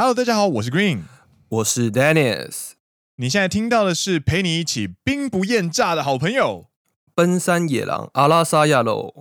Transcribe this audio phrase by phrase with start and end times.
[0.00, 1.00] Hello，大家好，我是 Green，
[1.48, 2.74] 我是 Dennis。
[3.16, 6.66] 你现在听到的是陪你一起兵不厌诈的好朋友——
[7.16, 9.12] 奔山野狼阿拉萨亚喽。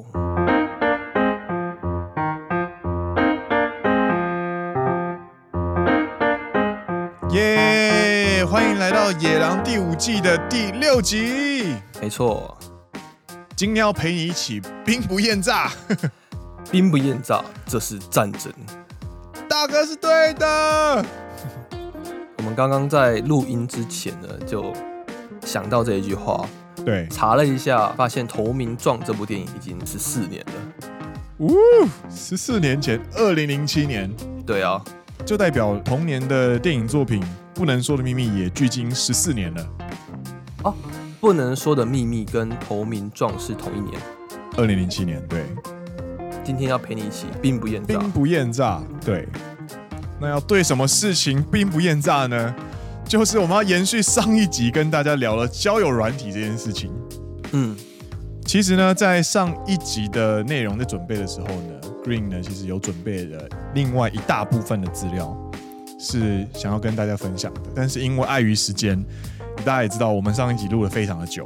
[7.32, 8.46] 耶！
[8.46, 11.74] 欢迎来到《野狼》第五季的第六集。
[12.00, 12.56] 没错，
[13.56, 15.72] 今天要陪你一起兵不厌诈。
[16.70, 18.54] 兵不厌诈，这是战争。
[19.60, 21.04] 大哥是对的。
[22.38, 24.72] 我们刚刚在录音之前呢，就
[25.44, 26.48] 想到这一句话。
[26.86, 30.54] 对，查了一下，发现《投名状》这部电影已经十四年了。
[31.40, 31.58] 呜，
[32.08, 34.16] 十四年前，二零零七年。
[34.46, 34.80] 对啊，
[35.26, 37.20] 就代表同年的电影作品
[37.56, 39.70] 《不能说的秘密》也距今十四年了。
[40.66, 40.76] 哦，
[41.20, 44.00] 《不能说的秘密》跟《投名状》是同一年，
[44.56, 45.20] 二零零七年。
[45.28, 45.44] 对。
[46.48, 48.82] 今天要陪你一起兵不厌诈，兵不厌诈。
[49.04, 49.28] 对，
[50.18, 52.56] 那要对什么事情兵不厌诈呢？
[53.06, 56.90] 就是我们要延续上一集跟大家聊了交友软体这件事情。
[57.52, 57.76] 嗯，
[58.46, 65.38] 其实呢，在上一集的内容在准备的时候呢，Green 呢其实有准备了另外一大部分的资料，
[66.00, 67.62] 是想要跟大家分享的。
[67.76, 68.98] 但是因为碍于时间，
[69.66, 71.46] 大家也知道我们上一集录了非常的久，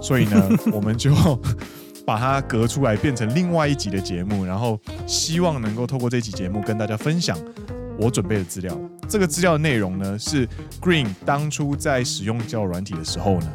[0.00, 1.12] 所以呢， 我们就。
[2.06, 7.36] 把它隔出来，变成另外一集的节目，然后希望能够透过这集节目跟大家分享
[7.98, 8.78] 我准备的资料。
[9.08, 10.48] 这个资料的内容呢，是
[10.80, 13.48] Green 当初在使用交友软体的时候呢，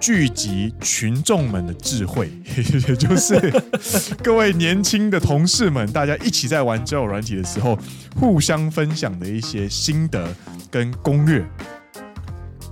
[0.00, 2.62] 聚集群众们的智慧，也
[2.96, 3.38] 就是
[4.24, 7.78] 各位年轻的同事们，大家一起在玩交友软体的时候，
[8.16, 10.28] 互相分享的一些心得
[10.68, 11.44] 跟攻略。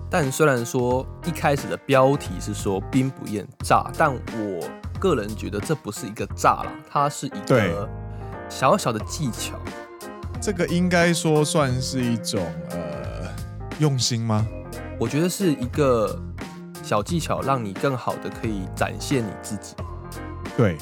[0.09, 4.69] 但虽然说一开始的标题是说兵不厌诈，但我。
[4.98, 7.89] 个人觉得这不是一个诈啦，它是一个
[8.48, 9.58] 小小的技巧。
[10.41, 13.28] 这个应该说算是一种呃
[13.78, 14.47] 用心吗？
[14.98, 16.19] 我觉得是一个
[16.83, 19.75] 小技巧，让你更好的可以展现你自己。
[20.56, 20.76] 对，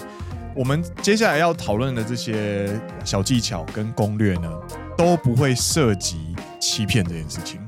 [0.54, 4.52] 我们接下来要讨论的这些小技巧跟攻略呢，
[4.96, 7.60] 都不会涉及欺骗这件事情。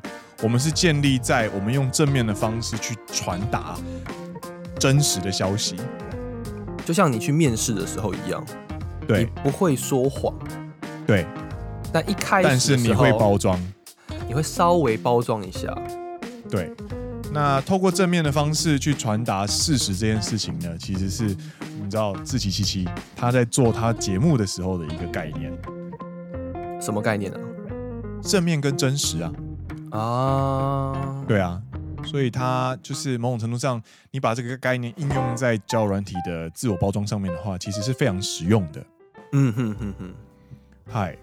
[0.42, 3.75] 我们是建立在我们用正面的方式去传达
[4.78, 5.76] 真实的消息。
[6.86, 8.42] 就像你去面试的时候一样，
[9.08, 10.32] 对，你不会说谎，
[11.04, 11.26] 对，
[11.92, 13.60] 但一开始，但是你会包装，
[14.28, 15.76] 你会稍微包装一下，
[16.48, 16.72] 对。
[17.32, 25.53] 那透过正面的方式去传达事实这件事情呢，其实是你知道志祺七七他在做他节目的时候的一个概念，
[26.80, 27.38] 什么概念呢？
[28.22, 29.32] 正面跟真实啊，
[29.91, 31.60] 啊，对啊。
[32.05, 38.84] 所以它就是某种程度上，你把这个概念应用在交友软体的自我包装上面的话，其实是非常实用的。
[39.33, 40.15] 嗯哼哼哼，
[40.89, 41.17] 嗨，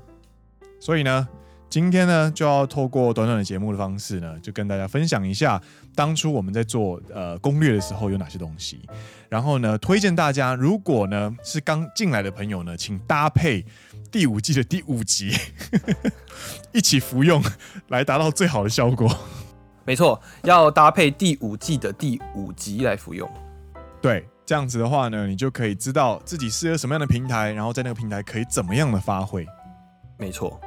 [0.80, 1.28] 所以呢，
[1.70, 5.62] 今天呢就要透过短短的节目的方式呢，就跟大家分享一下
[5.96, 8.82] 当初我们在做呃攻略的时候有哪些东西，
[9.30, 13.66] 然后呢，推荐大家如果呢是刚进来的朋友呢，请搭配
[14.12, 15.32] 第五季的第五集
[16.74, 17.42] 一起服用，
[17.88, 19.10] 来达到最好的效果。
[19.86, 23.30] 没错，要搭配第五季的第五集来服用。
[24.02, 29.46] 对，这样子的话呢，你就可以知道自己适合什么样的平台，然后在那个平台可以怎么样的发挥。
[30.18, 30.60] 没错，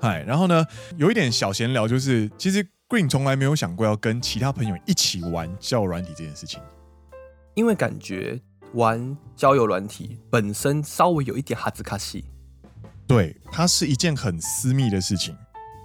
[0.00, 0.64] 嗨，然后呢，
[0.96, 6.60] 有一点小闲聊，就是其实 Green 从来没有想过要跟其他朋友一起玩交友软体这件事情，
[7.54, 8.40] 因为感觉
[8.74, 12.24] 玩交友软体本身稍微有一点哈兹卡西。
[13.06, 15.36] 对，它是一件很私密的事情。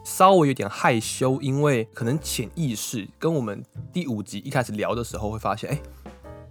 [0.03, 5.79] 稍微有点害羞，因为可能潜意识跟我们第五集一开始聊的时候会发现，哎，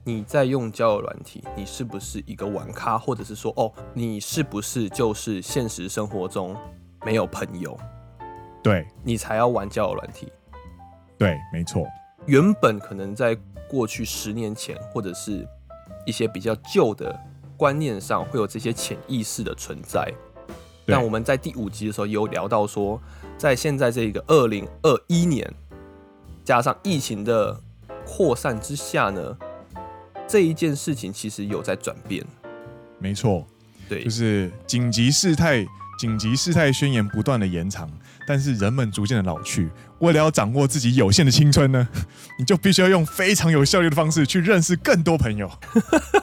[0.05, 6.57] 你在用交友软体，你是不是一个玩咖，或者是说，哦，你是不是就是现实生活中
[7.05, 7.79] 没有朋友，
[8.63, 10.33] 对，你才要玩交友软体？
[11.19, 11.87] 对，没错。
[12.25, 13.37] 原本可能在
[13.69, 15.47] 过去十年前，或者是
[16.07, 17.15] 一些比较旧的
[17.57, 20.11] 观念上，会有这些潜意识的存在。
[20.85, 23.01] 但我们在第五集的时候也有聊到说，
[23.43, 25.53] 在现在这个二零二一年，
[26.45, 27.59] 加上疫情的
[28.07, 29.37] 扩散之下呢，
[30.29, 32.25] 这一件事情其实有在转变。
[33.01, 33.45] 没错，
[33.89, 35.67] 对，就是紧急事态、
[35.99, 37.91] 紧急事态宣言不断的延长，
[38.29, 39.69] 但是人们逐渐的老去。
[39.99, 41.89] 为了要掌握自己有限的青春呢，
[42.39, 45.51] 你就必须要用非常有效率的方式去认识更多朋友。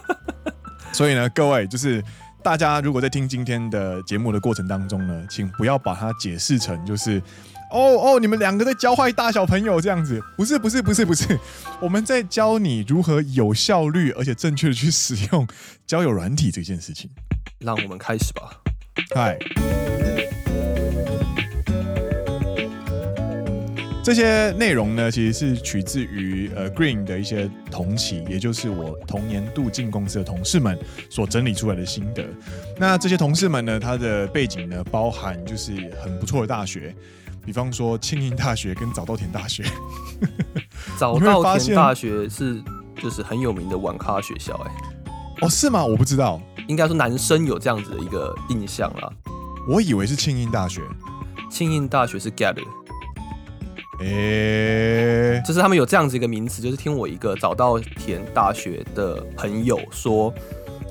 [0.94, 2.02] 所以呢，各位就是。
[2.42, 7.22] 大家如果在听今天的节目的过程当中呢，请不要把它解释成就是，
[7.70, 11.38] 哦哦，你们两个在教坏大小朋友这样子，不是不是不是不是，
[11.82, 15.46] 我们在教你如何有效率而且正确的去使用
[15.86, 17.10] 交友软体这件事情。
[17.60, 18.52] 让我们开始吧。
[19.14, 19.38] 嗨，
[24.10, 30.76] 这些内容呢，其实是取自于呃 Green 的一些同期，也就是我同年度进公司的同事们
[31.12, 32.26] 所整理出来的心得。
[32.76, 36.92] 那这些同事们呢，他的背景呢，包含就是很不错的大学，
[37.46, 39.64] 比方说庆应大学跟早稻田大学。
[40.98, 42.60] 早稻田 大学是
[43.00, 44.74] 就是很有名的网咖学校，欸，哎，
[45.42, 45.86] 哦，是吗？
[45.86, 49.14] 我不知道，应该说男生有这样子的一个印象啦。
[49.70, 50.82] 我以为是庆应大学，
[51.52, 52.56] 庆应大学是 Gap
[54.00, 60.34] 诶、欸，就是他们有这样子一个名词，就是听我一个早稻田大学的朋友说，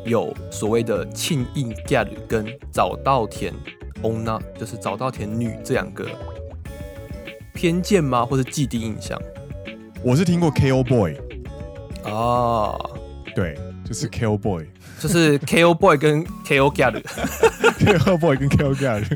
[0.04, 3.52] 有所谓的庆应 Gap 跟早稻田
[4.02, 6.06] Onna，就是早稻田女这两个
[7.54, 8.26] 偏见吗？
[8.26, 9.18] 或者既定印象？
[10.02, 11.16] 我是听过 KO Boy
[12.04, 12.78] 啊，
[13.34, 13.58] 对，
[13.88, 14.66] 就是 KO Boy，
[15.00, 17.00] 就是 KO Boy 跟 ko gad
[18.04, 19.02] ko boy 跟 KO Gap。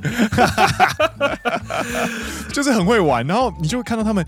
[2.52, 4.24] 就是很会玩，然后你就会看到他们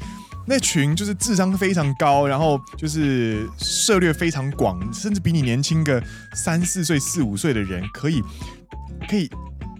[0.47, 6.03] 那群就是智商非常高，然后就是涉猎非常广，甚至比你年轻个
[6.35, 8.23] 三四岁、四五岁的人，可以
[9.09, 9.31] 可以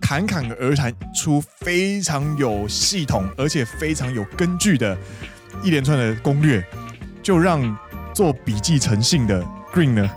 [0.01, 4.97] 侃侃而谈出非常有系统而且非常有根据的
[5.63, 6.65] 一连串的攻略，
[7.23, 7.77] 就让
[8.15, 9.45] 做笔记成性的
[9.75, 10.11] Green 呢，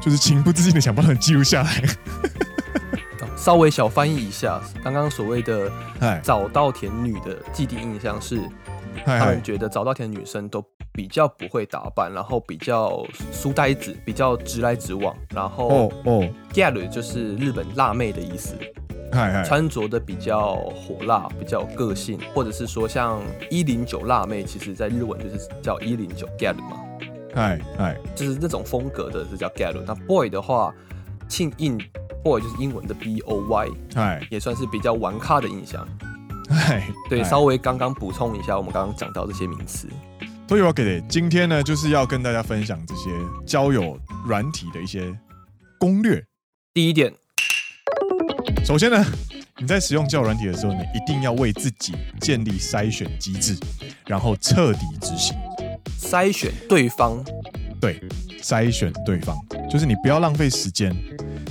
[0.00, 1.82] 就是情不自禁的想把它记录下来。
[3.36, 5.70] 稍微小翻译一下，刚刚所谓的
[6.22, 8.42] 早稻田女的既定印象是，
[9.04, 10.62] 他们觉得早稻田女生都
[10.92, 13.02] 比较不会打扮，然后比较
[13.32, 18.54] 书呆子，比较直来直往，然后哦哦，gyaru 就是日本辣妹的意思，
[19.46, 23.20] 穿着的比较火辣，比较有个性，或者是说像
[23.50, 26.80] 一零九辣妹，其实在日文就是叫一零九 gyaru 嘛，
[27.38, 29.84] 嗨嗨，就是那种风格的是叫 gyaru。
[29.86, 30.74] 那 boy 的话，
[31.28, 31.78] 庆应。
[32.24, 35.86] boy 就是英文的 b o y，哎，也算是比较玩咖的印象。
[36.50, 39.86] 哎，对，稍微刚刚补充一下，我们刚刚讲到这些名词。
[40.48, 43.10] 所以我给的今天呢，就是要跟大家分享这些
[43.46, 43.96] 交友
[44.26, 45.16] 软体的一些
[45.78, 46.20] 攻略。
[46.74, 47.14] 第一点，
[48.64, 49.04] 首先呢，
[49.58, 53.56] 你在使用交友软体的时候呢，一定要为自己建立筛选机制，
[54.06, 55.38] 然后彻底执行。
[55.98, 57.22] 筛选对方，
[57.80, 58.00] 对，
[58.40, 59.36] 筛选对方，
[59.68, 60.94] 就是你不要浪费时间。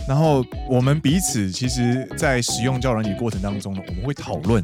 [0.07, 4.63] 然后我们彼此其实，在使用交友软体过程当中呢，我们会讨论，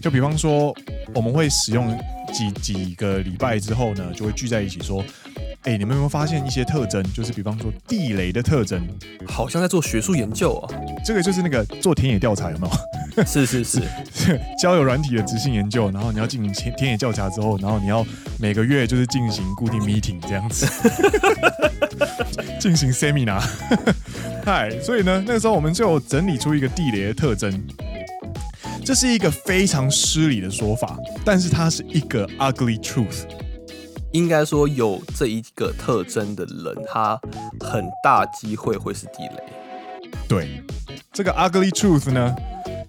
[0.00, 0.74] 就比方说，
[1.14, 1.96] 我们会使用
[2.32, 5.04] 几几个礼拜之后呢，就会聚在一起说，
[5.64, 7.00] 哎，你们有没有发现一些特征？
[7.12, 8.80] 就是比方说地雷的特征，
[9.28, 10.74] 好像在做学术研究啊。
[11.04, 12.66] 这个就是那个做田野调查有没
[13.16, 13.24] 有？
[13.24, 13.80] 是 是是，
[14.60, 18.04] 交友软体的执行研究，然后你要进行田田野调查之后，然后你要
[18.40, 20.66] 每个月就是进行固定 meeting 这样子，
[22.58, 23.40] 进行 seminar。
[24.44, 27.62] 嗨，所以呢，那个时候我们就整理出一个地雷的特征，
[28.84, 33.26] 这是一个非常失礼的说法，但是它是一个 ugly truth。
[34.12, 37.18] 应该说，有这一个特征的人，他
[37.60, 39.42] 很大机会会是地雷。
[40.28, 40.62] 对，
[41.12, 42.34] 这个 ugly truth 呢，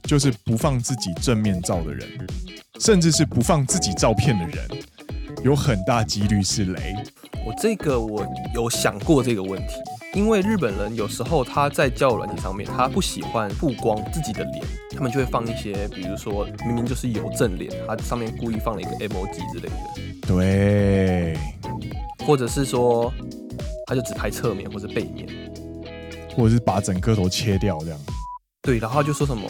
[0.04, 2.08] 就是不放自己正面照的人，
[2.80, 4.68] 甚至是不放自己照片的人，
[5.44, 6.94] 有很大几率是雷。
[7.46, 9.76] 我这个我有想过这个问题。
[10.15, 14.65] 因为日本人有时候他在交友软体上面，他不喜欢曝光自己的脸，
[14.97, 19.77] 他们就会放一些，比如说明明就是有正脸，他上面故意放了一个 emoji 之类的。
[20.27, 21.37] 对，
[22.27, 23.13] 或者是说，
[23.87, 25.29] 他就只拍侧面或者背面，
[26.37, 27.99] 或者是把整个头切掉这样。
[28.63, 29.49] 对，然后他就说什么“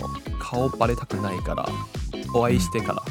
[0.53, 1.69] 颜バレたくないから
[2.35, 3.03] お会いしてから”，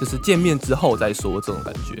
[0.00, 2.00] 就是见面之后再说这种感觉。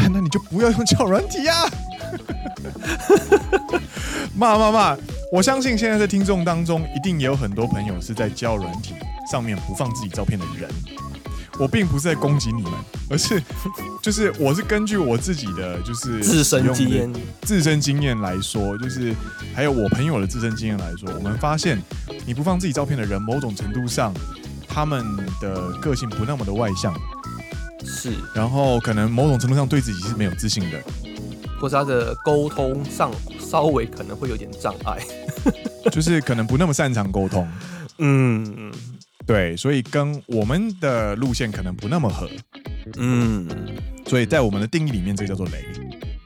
[0.11, 1.69] 那你就不要用交友软体呀、啊。
[4.34, 4.96] 骂骂骂！
[5.32, 8.94] 我相信现在在听众当中，一定也有很多朋友是在交软体
[9.30, 10.68] 上面不放自己照片的人。
[11.58, 12.72] 我并不是在攻击你们，
[13.10, 13.42] 而是
[14.00, 17.12] 就是我是根据我自己的就是 自身经验、
[17.42, 19.12] 自身经验来说，就是
[19.52, 21.82] 还有我朋友的自身经验来说，我们发现
[22.24, 24.14] 你不放自己照片的人，某种程度上
[24.68, 25.04] 他们
[25.40, 26.94] 的个性不那么的外向，
[27.84, 30.80] 是，然后可能某种程度上对自己是没有自信的。
[31.60, 34.98] 或是他的沟通上稍微可能会有点障碍，
[35.90, 37.46] 就是可能不那么擅长沟通。
[37.98, 38.72] 嗯，
[39.26, 42.28] 对，所以跟我们的路线可能不那么合。
[42.96, 43.48] 嗯，
[44.06, 45.64] 所以在我们的定义里面，这个叫做雷，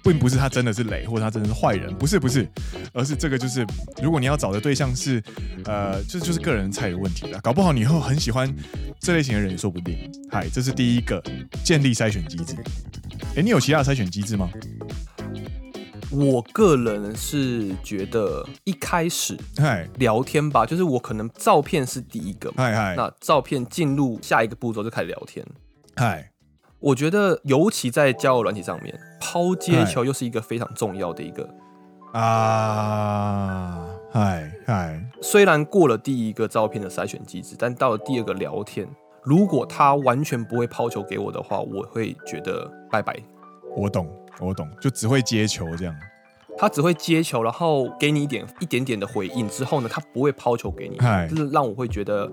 [0.04, 2.46] 并不是他真的是雷，或者他真的是坏人，不是不是，
[2.92, 3.66] 而是这个就是，
[4.02, 5.22] 如果你要找的对象是，
[5.64, 7.40] 呃，这就，就是个人菜的问题了。
[7.40, 8.54] 搞不好你以后很喜欢
[9.00, 9.96] 这类型的人也说不定。
[10.30, 11.22] 嗨，这是第一个
[11.64, 12.54] 建立筛选机制。
[13.34, 14.50] 哎，你有其他的筛选机制吗？
[16.14, 19.36] 我个人是觉得一开始
[19.96, 25.44] 聊天吧，就是我可能照片是第一个，那照片进入下一个步骤就开始聊天。
[25.96, 26.30] 嗨
[26.80, 31.48] 我觉得尤其在交友软体上面，抛接球又是一个非常重要的一个
[32.12, 35.02] 啊，嗨嗨。
[35.22, 38.86] 虽然过了第一个照片的筛选机制，但到了第二个聊天，
[39.22, 43.16] 如果他完全不会抛球给我的话，我会觉得拜拜。
[43.76, 44.06] 我懂，
[44.39, 45.95] 我懂，就只会接球这样。
[46.59, 50.97] 他只会接球，然后给你一点一点点的回应之后呢，他不会抛球给你，
[51.29, 52.27] 就是让我会觉得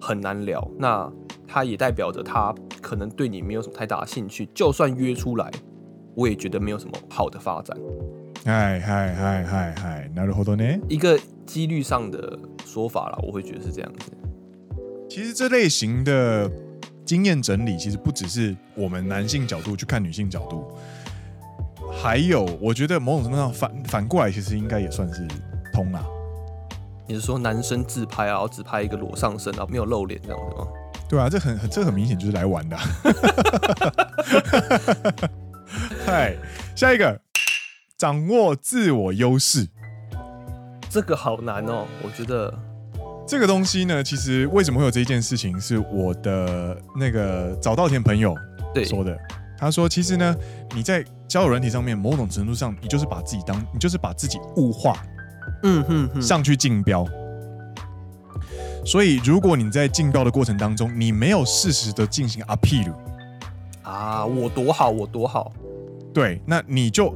[0.00, 0.66] 很难聊。
[0.78, 1.10] 那
[1.46, 5.50] 他也代表着他可能对你没有什么太大的兴趣，就算约出来，
[6.14, 7.76] 我也觉得没有什么好的发展。
[8.46, 10.80] 嗨嗨嗨嗨嗨，なるほどね。
[10.88, 14.10] 一个几率上的说法啦，我会觉得是这样子。
[15.10, 16.50] 其实这类型的
[17.04, 20.64] 经验整理，其实不只是我们男性角度去看女性角度。
[22.03, 25.25] 还有，我觉得某种程度上反反过来，其实应该也算是
[25.71, 26.03] 通啦。
[27.07, 30.67] 你是说男生自拍啊，然后只拍一个裸上身啊，没有露脸这样子吗？
[31.07, 32.77] 对啊，这很很这很明显就是来玩的。
[36.05, 36.35] 嗨，
[36.75, 37.17] 下一个，
[37.97, 39.65] 掌握自我优势，
[40.89, 41.85] 这个好难哦。
[42.03, 42.53] 我觉得
[43.25, 48.35] 这个东西呢，其实为什么会有这一件事情，是我的那个早稻田朋友
[48.83, 49.17] 说的。
[49.57, 50.35] 他说：“其实呢，
[50.75, 55.01] 你在交友软体上面，某种程度上，你就是把自己当，你就是把自己物化，
[55.63, 57.05] 嗯哼哼，上去竞标。
[58.85, 62.93] 所以，如果你在竞标的过程当中，你没有适时的进行 appeal，
[63.81, 65.51] 啊，我多好，我多好，
[66.13, 67.13] 对，那你就。”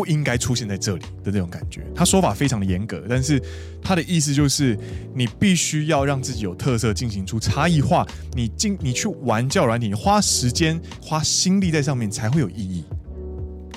[0.00, 3.38] 不应该出现在这里的那种感觉，他说法非常的严格，但是
[3.82, 4.74] 他的意思就是，
[5.14, 8.06] 你必须要让自己有特色，进行出差异化。
[8.32, 12.86] 你进，你去玩教软体，你花时间、花心力在上面才会有意义。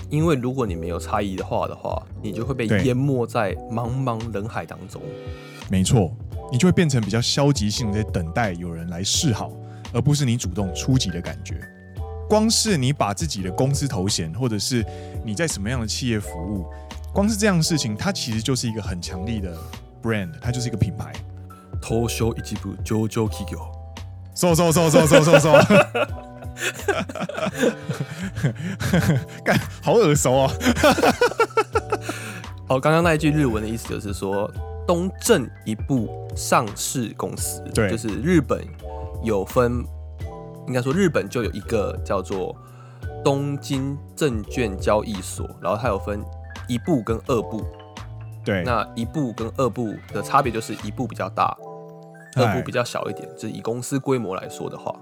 [0.10, 5.02] 因为如果你没有差异的话的话，你就会被淹没在茫茫人海当中。
[5.70, 6.16] 没错，
[6.54, 9.52] 你就会变成比较消极性的在等待有人来示好，
[9.92, 11.60] 而不是你主动出击的感觉。
[12.34, 14.84] 光是你把自己的公司头衔，或者是
[15.24, 16.66] 你在什么样的企业服务，
[17.14, 19.56] 光是这样的事情，它其实就是一个很强力的
[20.02, 21.14] brand，它就是一个品牌。
[21.80, 23.58] 东证一部上场企业，
[24.34, 25.52] 收收收收收收收，
[29.46, 30.52] 干，好耳熟啊！
[32.68, 34.52] 好， 刚刚那一句日文的意思就是说，
[34.88, 38.60] 东正一部上市公司，对，就是日本
[39.22, 39.86] 有分。
[40.68, 42.56] 应该说，日本就有一个叫做
[43.24, 46.24] 东京证券交易所，然后它有分
[46.68, 47.66] 一部跟二部。
[48.46, 51.56] 对，那一部跟二部的差别就是一部比较大，
[52.36, 53.28] 二部比较小一点。
[53.36, 54.94] 就是以公司规模来说的话，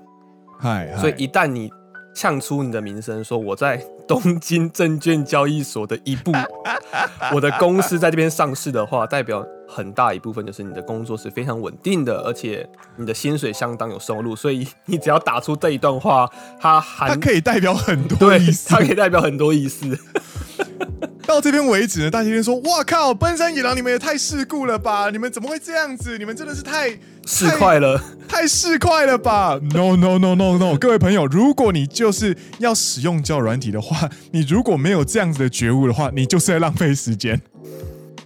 [0.59, 1.71] 嗨，所以一旦你
[2.15, 3.77] 呛出你的名声，说我在
[4.07, 6.31] 东京证券交易所的一部，
[7.33, 9.45] 我的公司在这边上市的话，代表。
[9.71, 19.97] 很大一部分就是你的工作是非常稳定的，而且你的薪水相当有收入，所以你只要打出这一段话，它还它可以代表很多意思，它可以代表很多意思。
[21.25, 25.09] 到这边为止呢，大家就说：“哇靠，奔山野狼，你们也太世故了吧？
[25.11, 26.17] 你们怎么会这样子？
[26.17, 26.89] 你们真的是太
[27.25, 37.39] 市侩了，太市侩了吧？”No no no no no，各位朋友，如果你就是要使用交友软体的话，你如果没有这样子的觉悟的话，你就是在浪费时间。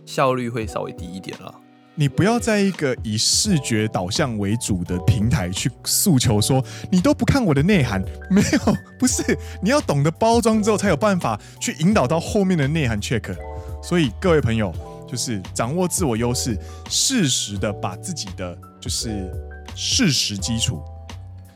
[0.06, 1.54] 效率会稍微低一点了。
[1.98, 9.24] 你不要在一个以视觉导向为主的平台去诉求说，你都不看我的内涵，没有，不是，
[9.62, 13.34] 你要懂得包装之后才有办法去引导到后面的内涵 check。
[13.82, 14.74] 所以各位朋友，
[15.10, 16.58] 就是掌握自我优势，
[16.90, 19.32] 适时的把自己的就是
[19.74, 20.84] 事实基础，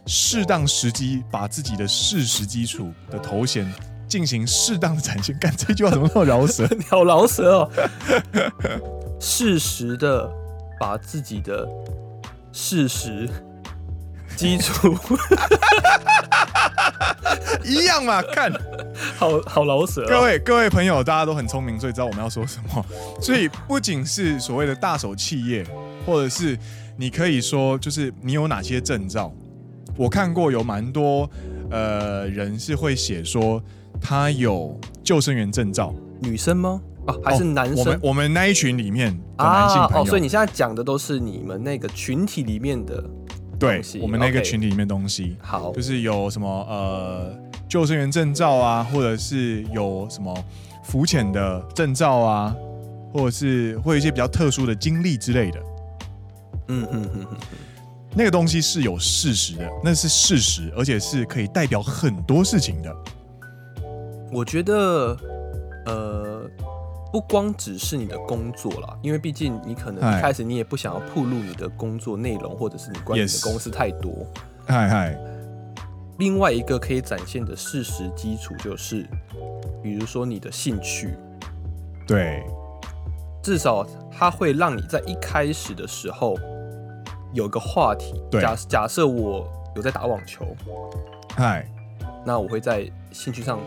[0.06, 3.70] 适当时机把自己的事实基础的头衔。
[4.10, 6.68] 进行适当的展现，干这句话怎么那么饶舌？
[6.72, 7.70] 你 好饶舌哦！
[9.20, 10.28] 适时的
[10.80, 11.68] 把自己的
[12.52, 13.30] 事实
[14.36, 14.98] 基础
[17.64, 18.20] 一样嘛？
[18.34, 18.52] 看，
[19.16, 20.08] 好好饶舌哦。
[20.10, 22.84] 各位各位朋友，大家都很聪明，所以知道我们要说什么。
[23.22, 25.64] 所以不仅是所谓的大手企业，
[26.06, 26.58] 或者是
[26.98, 29.32] 你可以说，就是你有哪些证照？
[29.96, 31.30] 我看过有蛮多
[31.70, 33.62] 呃人是会写说。
[34.02, 36.82] 他有救生员证照，女生吗？
[37.06, 37.78] 啊，还是男生？
[37.78, 43.04] 哦、我们我们那一群里面的男性朋友，啊哦，所以你现在讲的都是你们那个群体里面的。
[43.58, 45.36] 对，我们那个群体里面的东西。
[45.42, 47.36] 好，就是有什么呃
[47.68, 50.34] 救生员证照啊，或者是有什么
[50.84, 52.56] 浮潜的证照啊，
[53.14, 55.60] 或者是会有一些比较特殊的经历之类的。
[56.70, 57.38] 嗯嗯嗯嗯，
[58.16, 62.96] 那个东西是有事实的，那是事实，而且是可以代表很多事情的。
[64.32, 65.18] 我觉得，
[65.86, 66.50] 呃，
[67.12, 74.26] 不光只是你的工作啦，因为毕竟你可能一开始你也不想要暴露你的工作内容，或者是你关于你的公司太多。
[74.68, 75.18] 嗨嗨，
[76.20, 79.04] 另外一个可以展现的事实基础就是，
[79.82, 81.16] 比如说你的兴趣，
[82.06, 82.44] 对，
[83.42, 86.38] 至少它会让你在一开始的时候
[87.34, 88.22] 有个话题。
[88.30, 90.46] 对，假假设我有在打网球，
[91.36, 91.66] 嗨，
[92.24, 93.60] 那我会在兴趣上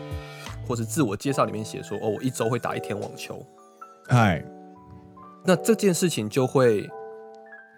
[0.67, 3.45] 或是自我介绍里面写说，哦，我一周会打一天网球，
[4.07, 4.43] 嗨，
[5.45, 6.89] 那这件事情就会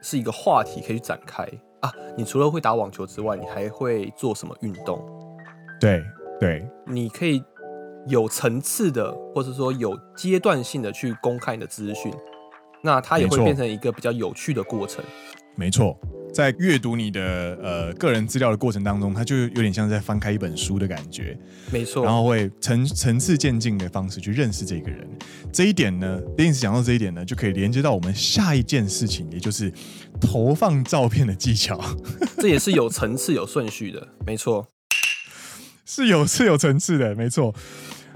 [0.01, 1.47] 是一个话题可以展开。
[1.81, 4.99] 啊，你除了会打网球之外，你还会做什么运动？
[5.79, 6.03] 对
[6.39, 7.43] 对，你可以
[8.07, 12.11] 有层次的，或者说有阶段性的去公开你的资讯，
[12.81, 15.03] 那它也会变成一个比较有趣的过程。
[15.55, 15.95] 没错。
[16.35, 21.37] 在阅读你的呃个人资料的过程当中，它就有点像在翻开一本书的感觉，
[21.71, 22.03] 没错。
[22.03, 25.07] 然后会层层次渐进的方式去认识这个人。
[25.53, 29.71] 这一点呢，Dennis 讲到这一点呢，就可以连接到我们下一件事情，也就是
[30.19, 31.79] 投放照片的技巧。
[32.37, 34.67] 这也是有层次、有顺序的，没错，
[35.85, 37.55] 是有是有层次的，没错。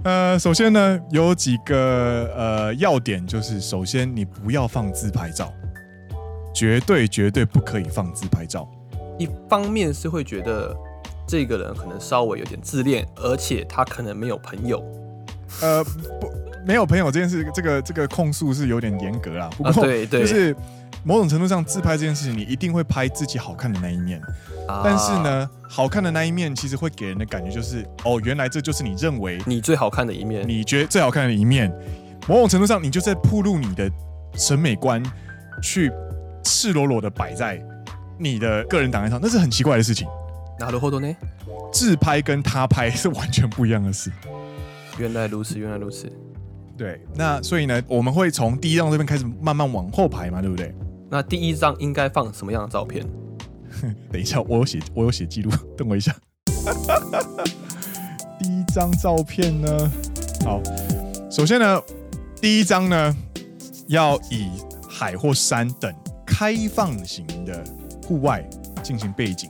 [0.04, 5.54] 呃，首先呢，有几个呃要点，就是首先你不要放自拍照。
[6.60, 8.70] 绝对绝对不可以放自拍照。
[9.18, 10.76] 一方面是会觉得
[11.26, 14.84] 这个人可能稍微有点自恋，而且他可能没有朋友。
[15.62, 15.82] 呃，
[16.20, 16.30] 不，
[16.68, 19.50] 没有朋友这件事，这个这个控诉是有点严格啦。
[19.56, 20.54] 不过，啊、对对，就是
[21.06, 24.22] 某种程度上，自拍这件事情，你一定会拍自己好看的那一面。
[24.68, 30.46] 啊、但是呢，好看的那一面，其实会给人的感觉就是，哦，原来这就是你认为你最好看的一面。
[30.46, 31.74] 你觉得最好看的一面，
[32.28, 33.90] 某种程度上，你就在铺露你的
[34.34, 35.02] 审美观
[35.64, 35.90] 去。
[36.43, 37.63] 赤裸裸的摆在
[38.19, 40.07] 你的个人档案上，那是很奇怪的事情。
[40.59, 41.15] なるほど呢？
[41.73, 44.11] 自拍跟他拍是完全不一样的事。
[44.99, 46.11] 原来如此，原来如此。
[46.77, 50.75] 对，那所以呢，我们会从第一张这边开始慢慢往后排嘛，对不对？
[51.11, 53.05] 那第一张应该放什么样的照片？
[54.13, 56.15] 等一下，我有写，我有写记录， 等我一下。
[58.39, 59.91] 第一张照片呢？
[60.45, 60.61] 好，
[61.31, 61.83] 首先呢，
[62.41, 63.17] 第一张呢
[63.89, 64.49] 要以
[64.89, 65.93] 海或山等。
[66.40, 67.62] 开放型的
[68.08, 68.42] 户外
[68.82, 69.50] 进行背景，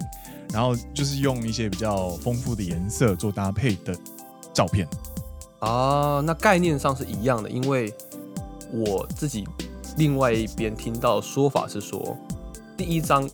[0.52, 3.95] 然后就是用一些比较丰富的颜色做搭配的
[4.56, 4.88] 照片
[5.60, 6.19] 啊。
[6.25, 7.93] 那概念上是一样的，因为
[8.71, 9.47] 我自己
[9.97, 12.17] 另外一边听到的说法是说，
[12.75, 13.30] 第一张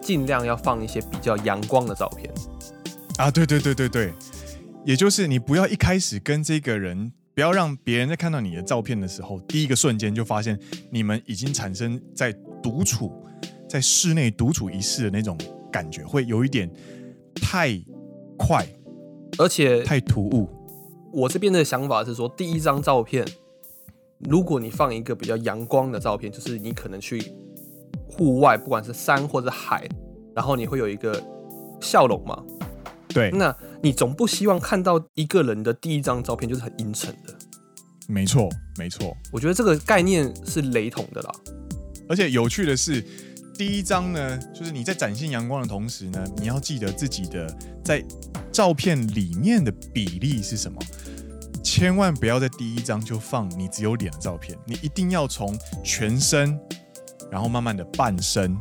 [0.00, 2.32] 尽量要放一些比较阳光的照片
[3.16, 3.28] 啊。
[3.32, 4.14] 对对对对对，
[4.84, 7.12] 也就是你不要一开始跟这个人。
[7.34, 10.56] 不要让别人在看到你的照片的时候，第一个瞬间就发现
[10.90, 12.30] 你们已经产生在
[12.62, 13.12] 独处、
[13.68, 15.36] 在室内独处一室的那种
[15.70, 16.70] 感觉，会有一点
[17.34, 17.78] 太
[18.36, 18.66] 快，
[19.38, 20.48] 而且太突兀。
[21.12, 23.26] 我这边的想法是说，第一张照片，
[24.20, 27.32] 如果你放一个比较阳光的照片，就是你可能去
[28.08, 29.86] 户外，不管是山或者海，
[30.34, 31.22] 然后你会有一个
[31.80, 32.42] 笑容嘛。
[33.08, 37.34] 对，那你总不希望看到一个人的第一张照片就是很阴沉的。
[38.08, 38.48] 没错，
[38.78, 39.14] 没错。
[39.30, 41.30] 我觉得这个概念是雷同的啦。
[42.08, 43.04] 而且有趣的是，
[43.56, 48.04] 第一张呢，就是你在展现阳光的同时呢，你要记得自己的在
[48.50, 50.80] 照片里面的比例是什么。
[51.62, 56.58] 千万不要在第一张就放你只有脸的照片，你一定要从全身，
[57.30, 58.56] 然后慢慢的半身，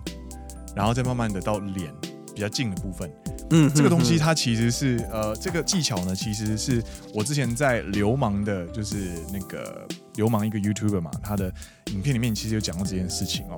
[0.76, 1.92] 然后再慢慢的到脸
[2.34, 3.12] 比较近的部分。
[3.50, 6.82] 嗯，这个东西它其实是呃，这个技巧呢，其实是
[7.14, 11.53] 我之前在流氓的，就是那个流氓一个 YouTuber 嘛，他的
[11.93, 13.57] 影片里面其实有讲过这件事情哦，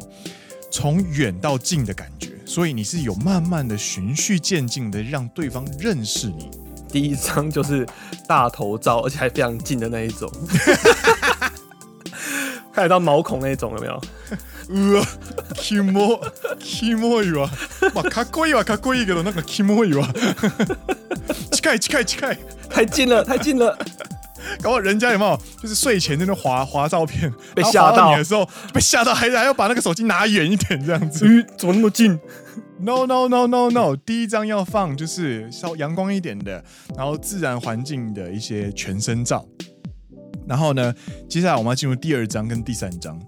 [0.71, 6.51] 从远到近的感觉，所以你是有慢慢的循序渐进的让对方认识你。
[6.91, 7.87] 第一张就是
[8.27, 10.31] 大头照，而且还非常近的那一种，
[12.73, 14.01] 看得到毛孔那一种有没有？
[14.71, 15.07] うわ、
[15.55, 16.21] キモ、
[16.59, 17.49] キモいわ。
[17.95, 20.07] まあ、かっこいいはかっこいいけど、なんかキモいわ。
[21.51, 23.79] 近い近い近い，太近了太近了。
[24.64, 25.38] 搞不好人家有没有？
[25.62, 31.26] 就是睡前在那滑滑照片，被吓到，到你的时候被吓到，还还要把那个手机拿远一点，这样子。
[31.28, 32.18] 嗯，怎么那么近
[32.80, 36.64] ？No No No No No，第一张要放就是稍阳光一点的，
[36.96, 39.46] 然后自然环境的一些全身照。
[40.48, 40.94] 然后呢，
[41.30, 43.20] 接下来我们要进入第二张跟第三张。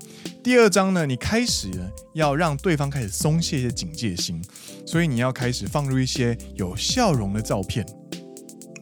[0.41, 4.41] 第二张呢，你开始呢要让对方开始松懈一些警戒心，
[4.86, 7.86] 所以你要开始放入一些有笑容的照片。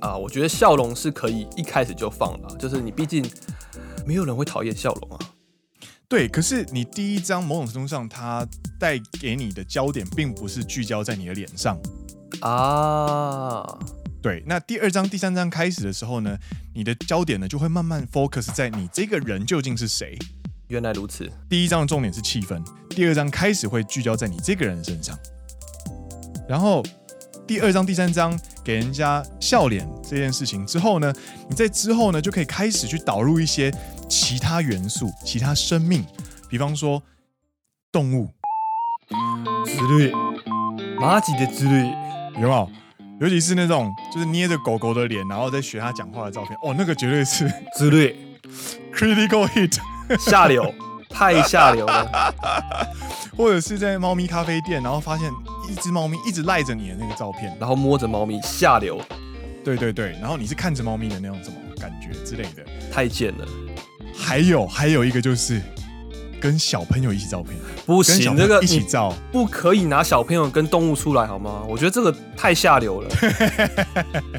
[0.03, 3.25] 啊，我觉得笑容是可以一开始就放的，就是你毕竟
[4.05, 5.19] 没有人会讨厌笑容啊。
[6.09, 8.45] 对，可是你第一张某种程度上，它
[8.77, 11.79] 带给你的焦点并不是聚焦在你的脸上
[12.41, 13.63] 啊。
[14.21, 16.37] 对，那第二张、第三张开始的时候呢，
[16.75, 20.19] 你的焦点呢就会慢慢 focus 在你这个人究竟是谁。
[20.67, 21.31] 原来如此。
[21.49, 25.17] 第一张的重点是气氛，第二张开始会聚焦在你这个人身上。
[26.47, 26.83] 然后
[27.45, 31.13] 第二张、第三张给人家笑脸这件事情之后呢，
[31.49, 33.73] 你在之后呢就可以开始去导入一些
[34.09, 36.05] 其他元素、其他生命，
[36.49, 37.01] 比方说
[37.91, 38.29] 动物。
[39.65, 40.11] 之类，
[40.99, 41.93] 马吉的之类，
[42.35, 42.69] 有没有？
[43.19, 48.15] 尤其是那种就是捏着狗狗的脸，然后再学它讲话的照片，哦，那个绝对是之类
[48.93, 49.77] ，critical hit，
[50.19, 50.73] 下流，
[51.09, 52.33] 太下流了。
[53.37, 55.31] 或者是在猫咪咖啡店，然后发现
[55.69, 59.01] 一只猫咪一直赖着你的那个照片，然后摸着猫咪，下流。
[59.63, 63.47] 对对对，然后你是看着猫咪的那种什么感觉之类的，太贱了。
[64.15, 65.61] 还有还有一个就是。
[66.41, 71.63] 跟小朋友一起照片不行，这个一起照不可以拿小朋友跟动物出来好吗？
[71.69, 73.09] 我觉得这个太下流了。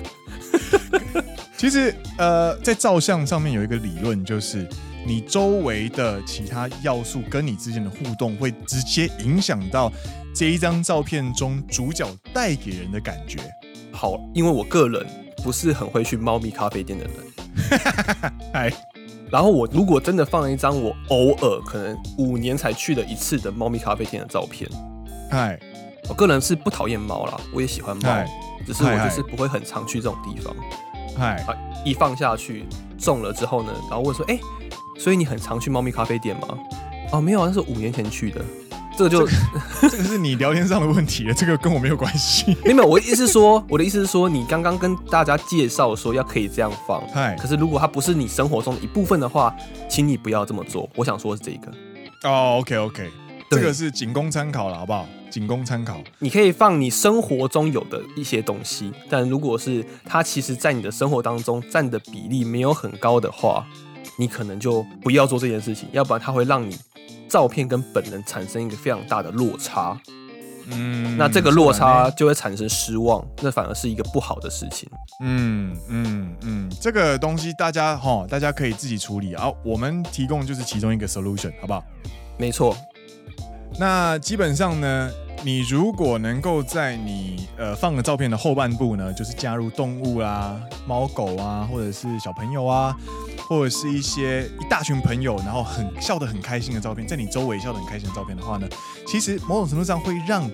[1.57, 4.69] 其实，呃，在照相上面有一个理论，就是
[5.07, 9.91] 你周围的其他要素跟你之间的互动，会直接影响到
[10.35, 13.39] 这一张照片中主角带给人的感觉。
[13.93, 15.07] 好，因为我个人
[15.45, 17.15] 不是很会去猫咪咖啡店的人。
[18.53, 18.73] 哎。
[19.31, 24.71] 然后我如果真的放了一张我偶尔可能五年才去了一次的猫咪咖啡店的照片，
[25.29, 25.59] 嗨，
[26.09, 28.25] 我个人是不讨厌猫啦，我也喜欢猫，
[28.65, 30.55] 只是我就是不会很常去这种地方。
[31.17, 31.45] 嗨，
[31.85, 32.65] 一放下去
[32.97, 34.39] 中了之后呢，然后问说，哎，
[34.99, 36.57] 所以你很常去猫咪咖啡店吗？
[37.11, 38.45] 哦，没有啊，那是五年前去的。
[38.97, 42.57] 这个就这个、这个是你聊天上的问题了，这个跟我没有关系。
[42.65, 47.37] 没有，我的意思是说，我的意思是说，你刚刚跟大家介绍说要可以这样放，嗨。
[47.37, 49.55] 可是如果它不是你生活中的一部分的话，
[49.89, 50.89] 请你不要这么做。
[50.95, 51.73] 我想说的是这个。
[52.29, 53.11] 哦，OK OK，
[53.51, 55.07] 这个是仅供参考了，好不好？
[55.29, 56.01] 仅供参考。
[56.21, 63.67] 你可以放你生活中有的一些东西，但如果是它其实在你的生活当中占的比例没有很高的话，
[64.17, 66.77] 你可能就不要做这件事情，要不然它会让你。
[67.29, 70.01] 照片跟本人产生一个非常大的落差，
[70.71, 74.89] 嗯，那这个落差就会产生失望，那反而是一个不好的事情。
[75.21, 81.85] 嗯嗯嗯，这个东西大家哈，大家可以自己处理啊，我们提供就是其中一个 solution，好不好？
[82.39, 82.77] 没错。
[83.79, 85.11] 那基本上呢，
[85.44, 92.96] 你如果能够在你呃放的照片的后半部呢，就是加入动物啊、猫狗啊，或者是小朋友啊。
[93.50, 98.70] 或者是一些一大群朋友，然后很笑得很开心的照片，在你周围笑得很开心的照片的话呢，
[99.08, 100.48] 其实某种程度上会让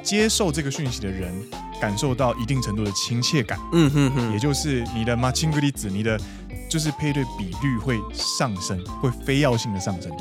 [0.00, 1.34] 接受这个讯息的人
[1.80, 3.58] 感受到一定程度的亲切感。
[3.72, 6.16] 嗯哼哼，也就是你的マッチング率，你的
[6.68, 10.12] 就是配对比率会上升，会非要性的上升。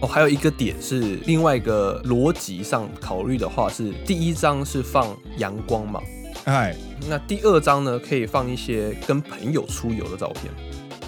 [0.00, 6.00] 哦，还有一个点是另外一个逻辑上考虑的话，是第一张是放阳光嘛？
[6.44, 6.74] 哎，
[7.08, 10.52] 那第二张呢，可以放一些跟朋友出游的照片。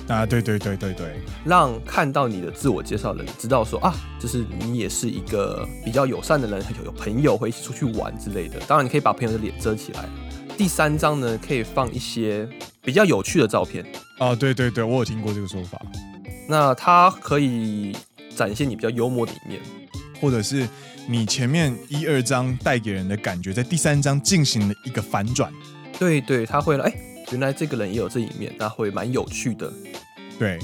[0.09, 8.59] 啊，对对对对对，让看到你的自我介绍的人知道说啊，就是你也是一个比较友善的人，有有朋友会一起出去玩之类的。
[8.67, 10.09] 当然，你可以把朋友的脸遮起来。
[10.59, 12.49] 第三张呢，可以放一些
[12.83, 13.87] 比较有趣的照片。
[14.19, 15.81] 啊，对对对，我有听过这个说法。
[16.49, 17.97] 那它可以
[18.41, 19.61] 展现你比较幽默的一面，
[20.19, 20.67] 或者是
[21.07, 25.53] 你前面一二章带给人的感觉，在第三章进行了一个反转。
[25.99, 26.95] 对对，他会来，哎，
[27.33, 29.71] 原来这个人也有这一面，那会蛮有趣的。
[30.39, 30.59] 对，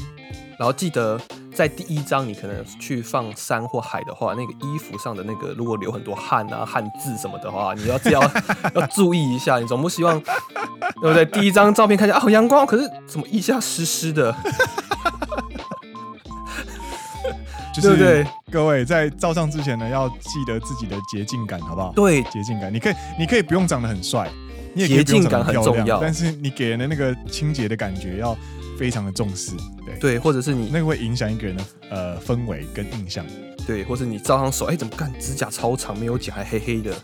[0.59, 1.21] 然后记得
[1.55, 8.23] 在第一章你可能去放山或海的话，那个衣服上的那个如果流很多汗啊、汗渍什么的话，你要要
[8.75, 10.19] 要注意一下，你总不希望
[11.03, 11.27] 对不对？
[11.27, 14.35] 第一张照片看起来啊好阳光，可是怎么一下湿湿的？
[17.81, 18.27] 就是对不对？
[18.51, 21.93] 各位在照相之前呢，要记得自己的洁净感，好不好？
[21.93, 24.31] 对，洁净感，你可以你可以不用长得很帅，
[24.75, 28.37] 你也可以不用长得很漂亮，洁净感很重要，但是你给人的那个清洁的感觉要。
[28.79, 29.53] 非常的重视，
[29.87, 33.25] 对对，或者是你那个会影响一个人的呃氛围跟印象，
[33.67, 35.11] 对，或者你照上手，哎，怎么干？
[35.19, 36.95] 指甲超长，没有剪，还黑黑的。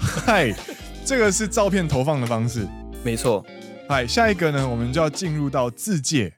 [0.26, 0.52] 嗨，
[1.04, 2.66] 这个是照片投放的方式，
[3.04, 3.46] 没错。
[3.88, 6.34] 嗨，下一个呢，我们就要进入到自介，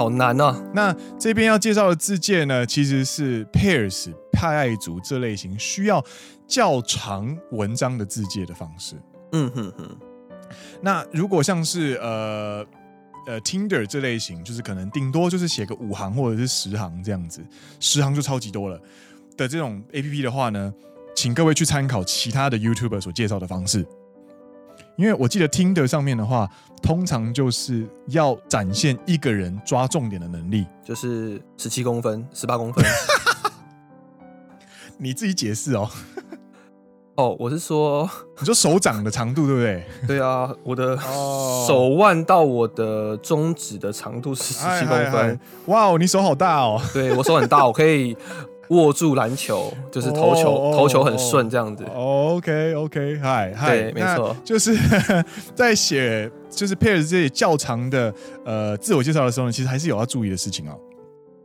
[0.00, 0.58] 好难啊。
[0.74, 6.02] 那这边要介绍的自介呢，其实是 Pairs 派爱族这类型需要
[6.46, 8.96] 较长文章的自介的方式。
[9.32, 9.98] 嗯哼哼，
[10.80, 12.64] 那如果像是呃
[13.26, 17.42] 呃 Tinder 这类型，就是可能顶多就是写个五行或者是十行这样子，
[17.78, 18.80] 十行就超级多了
[19.36, 20.72] 的这种 APP 的话呢，
[21.14, 23.86] 请各位去参考其他的 YouTuber 所介绍的方式，
[25.00, 26.46] 因为我记得 Tinder 上面的话，
[26.82, 32.84] 通常就是要展现一个人抓重点的能力，就是十七公分、十八公分，
[34.98, 35.88] 你自己解释哦。
[37.14, 38.08] 哦，我是说，
[38.40, 39.86] 你说手掌的长度对不对？
[40.06, 40.94] 对啊，我的
[41.66, 45.40] 手腕到我的中指的长度是十七公分。
[45.66, 46.78] 哇哦，你手好大哦！
[46.92, 48.14] 对，我手很大，我可以
[48.70, 51.84] 握住篮球，就是投球、oh, 投球很顺这样子。
[51.94, 54.76] Oh, OK OK，嗨嗨，对，没错，就是
[55.54, 60.78] 在写就是 Pairs 这些较长的呃自我介绍的时候呢，其实还是有要注意的事情哦。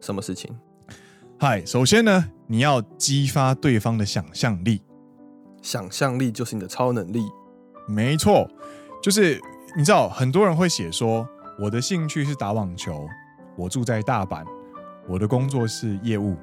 [0.02, 0.56] 什么事情？
[1.40, 4.82] 嗨，首先呢，你要激发对方的想象力。
[5.64, 7.26] 想象力就是你的超能力。
[7.88, 8.48] 没错，
[9.02, 9.42] 就是
[9.76, 11.28] 你知道，很多人会写说，
[11.60, 13.08] 我的兴趣是打网球，
[13.58, 14.46] 我住在大阪，
[15.08, 16.36] 我的工作是业务。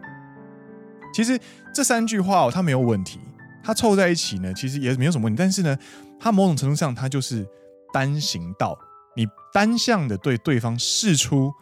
[1.13, 1.39] 其实
[1.75, 3.21] 这三句话哦，它没有问题，
[3.63, 5.39] 它凑在一起呢，其实也没有什么问题。
[5.39, 5.77] 但是呢，
[6.19, 7.47] 它某种程度上，它就是
[7.93, 8.79] 单行道，
[9.17, 11.53] 你单向的对对方释出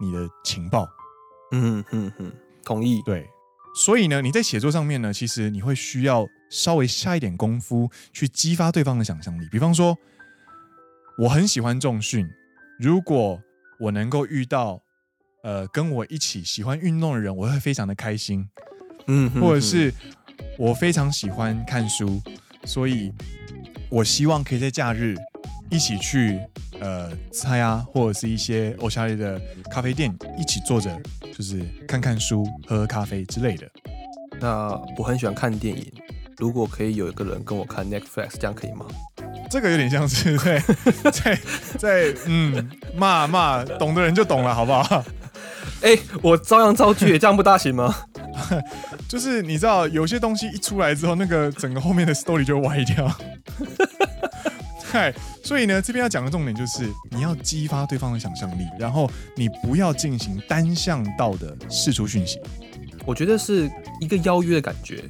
[0.00, 0.88] 你的情报。
[1.52, 2.32] 嗯哼哼，
[2.64, 3.00] 同意。
[3.06, 3.26] 对，
[3.74, 9.48] 所以呢，你在写作上面呢，其实你会需要稍微下一点功夫去激发对方的想象力。
[9.50, 9.96] 比方说，
[11.18, 12.28] 我很喜欢重训，
[12.78, 13.40] 如果
[13.80, 14.82] 我能够遇到
[15.42, 18.48] 呃跟我一起喜欢运动的人，我会非常的开心。
[19.08, 19.92] 嗯，哼哼，或者是
[20.56, 22.20] 我非常喜欢看书，
[22.64, 23.12] 所以
[23.90, 25.16] 我希望可以在假日
[25.70, 26.38] 一起去
[26.80, 29.40] 呃菜啊，或者是一些欧夏利的
[29.70, 30.90] 咖啡店一起坐着，
[31.36, 33.68] 就是看看书、喝喝咖啡之类的。
[34.40, 35.92] 那我很喜欢看电影，
[36.36, 38.86] 如果可以有一个人跟我看 Netflix，这样可以吗？
[39.50, 40.62] 这个有点像是 在
[41.10, 41.40] 在
[41.78, 45.02] 在嗯骂骂，懂的人就懂了，好不好？
[45.80, 47.94] 哎、欸，我照样造句，这样不大行吗？
[49.08, 53.10] 就是你知道，有些东西一出来之后，那个整个后面的 story 就会歪掉。
[54.84, 62.38] 嗨，所以呢，这边要讲的重点就是，你要激发对方的想象力，然后你不要进行单向道的释出讯息。
[63.06, 65.02] 我觉得是一个邀约的感觉。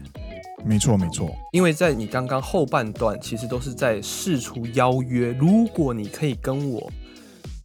[0.64, 1.32] 没错，没错。
[1.52, 5.32] 因为在你刚刚后半段，其实都是在试出邀约。
[5.32, 6.90] 如果你可以跟我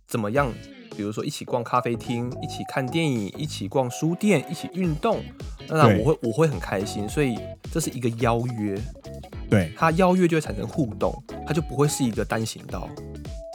[0.08, 0.52] 怎么样？
[0.96, 5.22] 比如说一起逛咖啡厅，一起看电影，一起逛书店，一起运动，
[5.68, 7.08] 那我会我会很开心。
[7.10, 7.38] 所以
[7.72, 8.80] 这是一个邀约，
[9.50, 11.14] 对，他邀约就会产生互动，
[11.46, 12.88] 他就不会是一个单行道。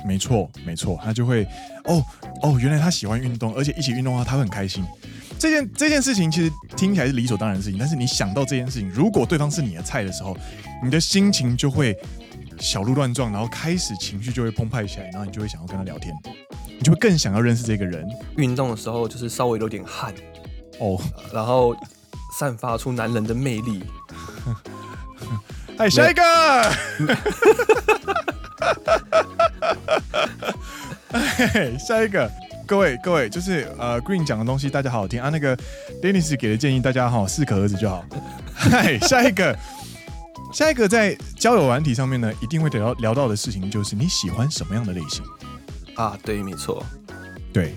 [0.07, 1.45] 没错，没错，他就会
[1.85, 2.03] 哦
[2.43, 4.85] 哦，原来他喜欢运动，而且一起运动的话，他会很开心。
[5.39, 10.37] 这件这件事情其实听起来是理所当然的事情，但是你想到这件事情，如果对方是你的菜的时候，
[10.83, 11.97] 你的心情就会
[12.59, 16.15] 小鹿乱撞，然后开始情绪就会澎湃起来，然后你就会想要跟他聊天。
[16.79, 18.09] 你就会更想要认识这个人。
[18.37, 20.15] 运动的时候就是稍微有点汗
[20.79, 21.01] 哦，oh.
[21.33, 21.77] 然后
[22.39, 23.85] 散发出男人的魅力。
[25.77, 26.23] 哎，下一个，
[31.79, 32.31] 下一个，
[32.67, 35.29] 各位各位，就是呃，Green 讲的东西大家好好听啊。
[35.31, 35.57] 那个
[36.03, 38.05] Dennis 给的建议大家好适可而止就好。
[38.55, 39.57] 嗨，下一个，
[40.53, 45.25] 下一个在交友软体上面呢，一定会聊聊到的事情就是你喜欢什么样的类型。
[45.99, 46.81] 啊，对，没错，
[47.53, 47.75] 对，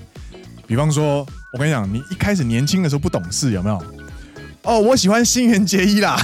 [0.67, 3.83] 比方说，我跟你讲，你一开始年轻的时候不懂事，有没有？
[4.61, 6.21] 哦，我喜欢新垣结衣啦，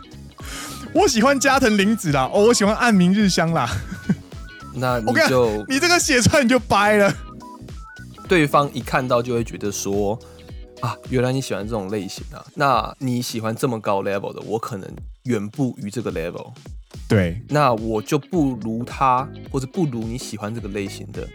[0.92, 3.66] 我喜欢加藤綾子啦，哦，我喜欢暗明日香啦。
[4.74, 7.10] 那你就你这个写出来你就掰了，
[8.28, 10.18] 对方一看到就会觉得说，
[10.82, 14.86] 啊，原来你喜欢这种类型啊，那你喜欢这么高 level 的，我可能
[15.22, 16.52] 远不于这个 level。
[17.08, 21.28] 对，那我就不如他，或者不如你喜欢这个类型的，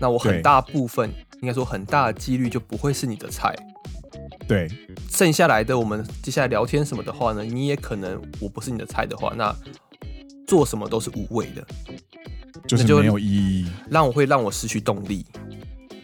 [0.00, 1.12] 那我很大部分
[1.42, 3.54] 应该说很大的几率就不会是你的菜。
[4.46, 4.66] 对，
[5.10, 9.54] 剩下来的我们接下来聊天什么的话呢，你也可能我不是你的菜的话，那
[10.46, 11.66] 做什么都是无谓的，
[12.66, 15.26] 就是没有意义，让我会让我失去动力。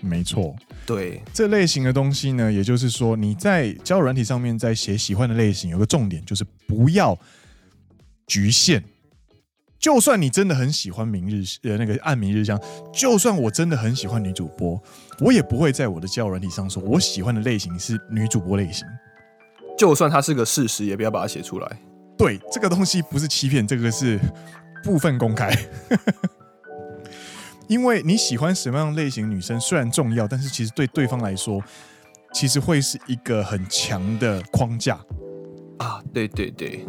[0.03, 7.19] 没错，对，这类型的东西呢，也就是说你在交友软体上面在写喜欢的类型，有个重点就是不要
[8.27, 8.85] 局限。
[9.85, 12.59] 就算你真的很喜欢明日呃那个暗明日香，
[12.91, 14.83] 就算我真的很喜欢女主播，
[15.21, 18.87] 我也不会在我的交友软体上说我喜欢的类型是女主播类型。
[19.77, 21.79] 就算它是个事实，也不要把它写出来。
[22.17, 24.19] 对，这个东西不是欺骗，这个是
[24.83, 25.55] 部分公开。
[27.69, 31.63] 因为你喜欢什么样类型女生虽然重要，但是其实对对方来说，
[32.33, 34.99] 其实会是一个很强的框架
[35.77, 36.03] 啊。
[36.15, 36.87] 对对对。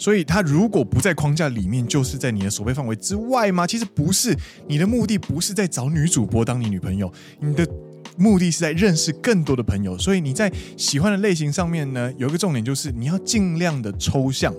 [0.00, 3.66] 所以，他如果不在框架里面，就是在你的守备范围之外吗？
[3.66, 4.34] 其实不是，
[4.66, 7.68] 你的目的不是在找女主播当你女朋友，你的
[8.16, 9.98] 目的是在认识更多的朋友。
[9.98, 14.54] 所以你在喜欢的类型上面呢，有一个重点就是你要尽量的抽象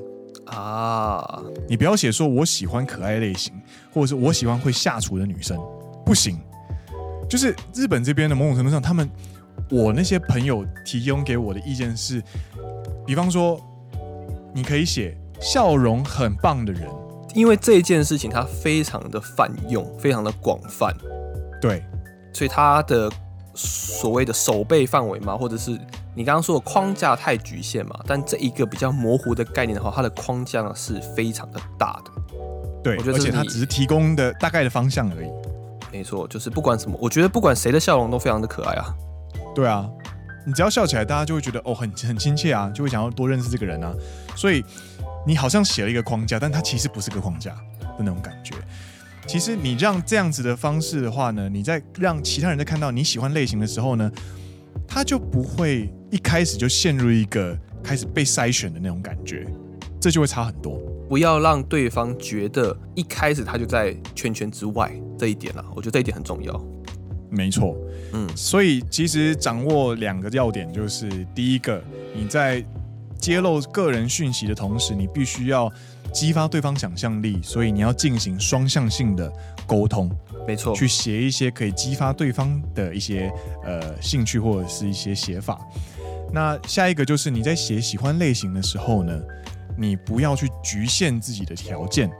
[0.45, 3.51] 啊，你不要写说我喜欢可爱类型，
[3.91, 5.57] 或者是我喜欢会下厨的女生，
[6.05, 6.37] 不行。
[7.27, 9.09] 就是日本这边的某种程度上，他们
[9.71, 12.21] 我那些朋友提供给我的意见是，
[13.07, 13.59] 比方说
[14.53, 15.17] 你可以写。
[15.41, 16.87] 笑容很棒的人，
[17.33, 20.95] 因为这件事情它非常的泛用，非常的广泛，
[21.59, 21.83] 对，
[22.31, 23.11] 所以他的
[23.55, 25.71] 所谓的守备范围嘛，或者是
[26.13, 32.11] 你刚刚说的框架太局限嘛，但这一个比较模糊的概念的话，它的框架呢是非常的大的。
[32.83, 35.29] 对，我觉得而且它只是提供的大概的方向而已。
[35.91, 38.95] 没错，就是不管什么，我觉得不管谁的笑容都非常的可爱啊。
[39.53, 39.87] 对啊，
[40.45, 43.93] 你只要笑起来，大家就会觉得哦，很很亲切啊，就会想要多认识这个人啊。
[44.35, 44.63] 所以
[45.25, 48.55] 你好像写了一个框架，但它其实不是个框架的那种感觉。
[49.27, 54.11] 其实你让这样子的方式的话呢，你在让其他人在看到你喜欢类型的时候呢，
[54.87, 59.45] 他就不会一开始就陷入一个开始被筛选的那种感觉，
[59.99, 60.79] 这就会差很多。
[61.07, 66.59] 不要让对方觉得一开始他就在圈圈之外，这一点啊，我觉得这一点很重要。
[67.29, 67.77] 没错，
[68.13, 71.81] 嗯，所以其实掌握两个要点，就是第一个，
[72.13, 72.65] 你在
[73.21, 75.71] 揭露个人讯息的同时，你必须要。
[76.13, 79.31] 激发对方想象力，所以你要进行双向性的
[79.65, 80.11] 沟通，
[80.45, 83.31] 没错，去写一些可以激发对方的一些
[83.63, 85.57] 呃兴趣或者是一些写法。
[86.33, 89.17] 那下一个就是你在写喜欢类型的时候呢，
[89.77, 92.11] 你不要去局限自己的条件，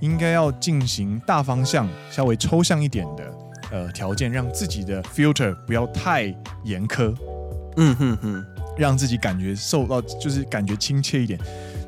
[0.00, 3.34] 应该要进行大方向、稍微抽象一点的
[3.70, 6.24] 呃条件，让自己的 filter 不要太
[6.64, 7.14] 严苛。
[7.76, 8.44] 嗯哼哼，
[8.76, 11.38] 让自己感觉受到就是感觉亲切一点。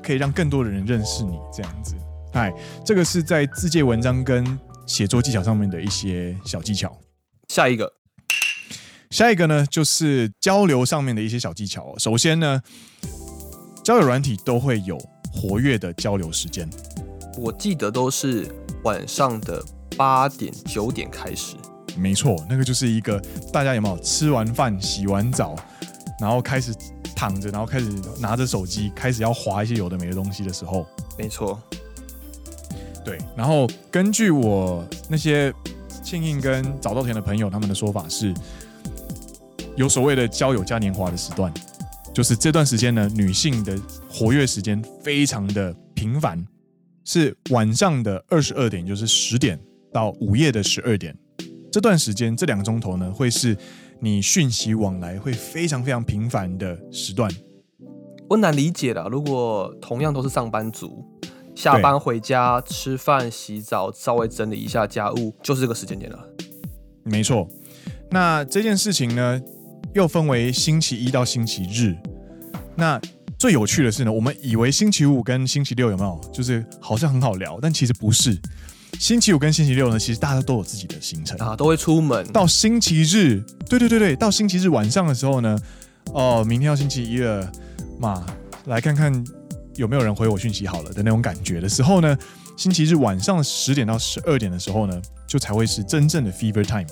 [0.02, 1.94] 可以让更多的人认识你，这样子。
[2.30, 2.52] 嗨，
[2.84, 4.44] 这个是在自介文章跟
[4.86, 6.94] 写作技巧上面的一些小技巧。
[7.48, 7.90] 下一个，
[9.08, 11.94] 下一个呢，就是交流上面的一些小技巧。
[11.96, 12.60] 首先呢，
[13.82, 14.98] 交友软体都会有
[15.32, 16.68] 活跃的交流时间，
[17.38, 18.46] 我记得都是
[18.82, 19.64] 晚上的
[19.96, 21.56] 八点九点开始。
[21.96, 23.18] 没错，那个就是一个
[23.50, 25.56] 大家有没有吃完饭、洗完澡，
[26.20, 26.74] 然后开始。
[27.16, 30.84] 躺着，然后开始拿着手机，开始要划一些有的没的东西的时候，
[31.16, 31.58] 没错，
[33.04, 33.16] 对。
[33.36, 35.54] 然后根据我那些
[36.02, 38.34] 庆应跟早稻田的朋友他们的说法是，
[39.76, 41.54] 有所谓的交友嘉年华的时段，
[42.12, 46.44] 就是这段时间呢，女性的活跃时间非常的频繁，
[47.04, 49.58] 是晚上的二十二点，就是十点
[49.92, 51.16] 到午夜的十二点，
[51.70, 53.56] 这段时间这两个钟头呢，会是。
[54.00, 57.30] 你讯息往来会非常非常频繁的时段，
[58.28, 59.08] 我难理解了。
[59.08, 61.04] 如果同样都是上班族，
[61.54, 66.28] 下班回家吃饭、洗澡，稍微整理一下家务，就是这个时间点了。
[67.04, 67.48] 没错。
[68.10, 69.40] 那这件事情呢，
[69.94, 71.96] 又分为星期一到星期日。
[72.76, 73.00] 那
[73.38, 78.38] 最有趣的是呢，我们以为星期五跟星期六有没有，就是好像很好聊，但其实不是。
[78.98, 82.26] 星期五跟星期六呢，其实大家都有自己的行程啊，都会出门。
[82.32, 85.58] 到星期日，对对对对，到星期日晚上的时候呢，
[86.12, 87.50] 哦，明天要星期一了
[87.98, 88.24] 嘛，
[88.66, 89.24] 来看看
[89.76, 92.16] 有没有人回我讯息好了的那种感觉的时候呢，
[92.56, 96.86] 星期日晚上十点到十二点的时候呢，就才会是真正的 fever time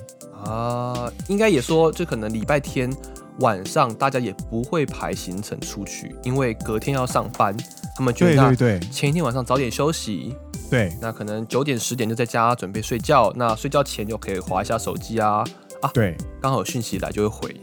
[0.44, 1.10] 啊。
[1.28, 2.94] 应该也说，就可能礼拜天
[3.38, 7.56] 晚上大家也不会排行程出去，因为隔天要上班，
[7.96, 10.34] 他们觉得对前一天晚上早点休息。
[10.34, 10.51] 对，
[11.00, 15.44] 那可能九点十点就在家准备睡觉，那睡觉前就可以划一下手机啊。
[15.82, 17.56] 啊，对，刚好有讯息来就会回，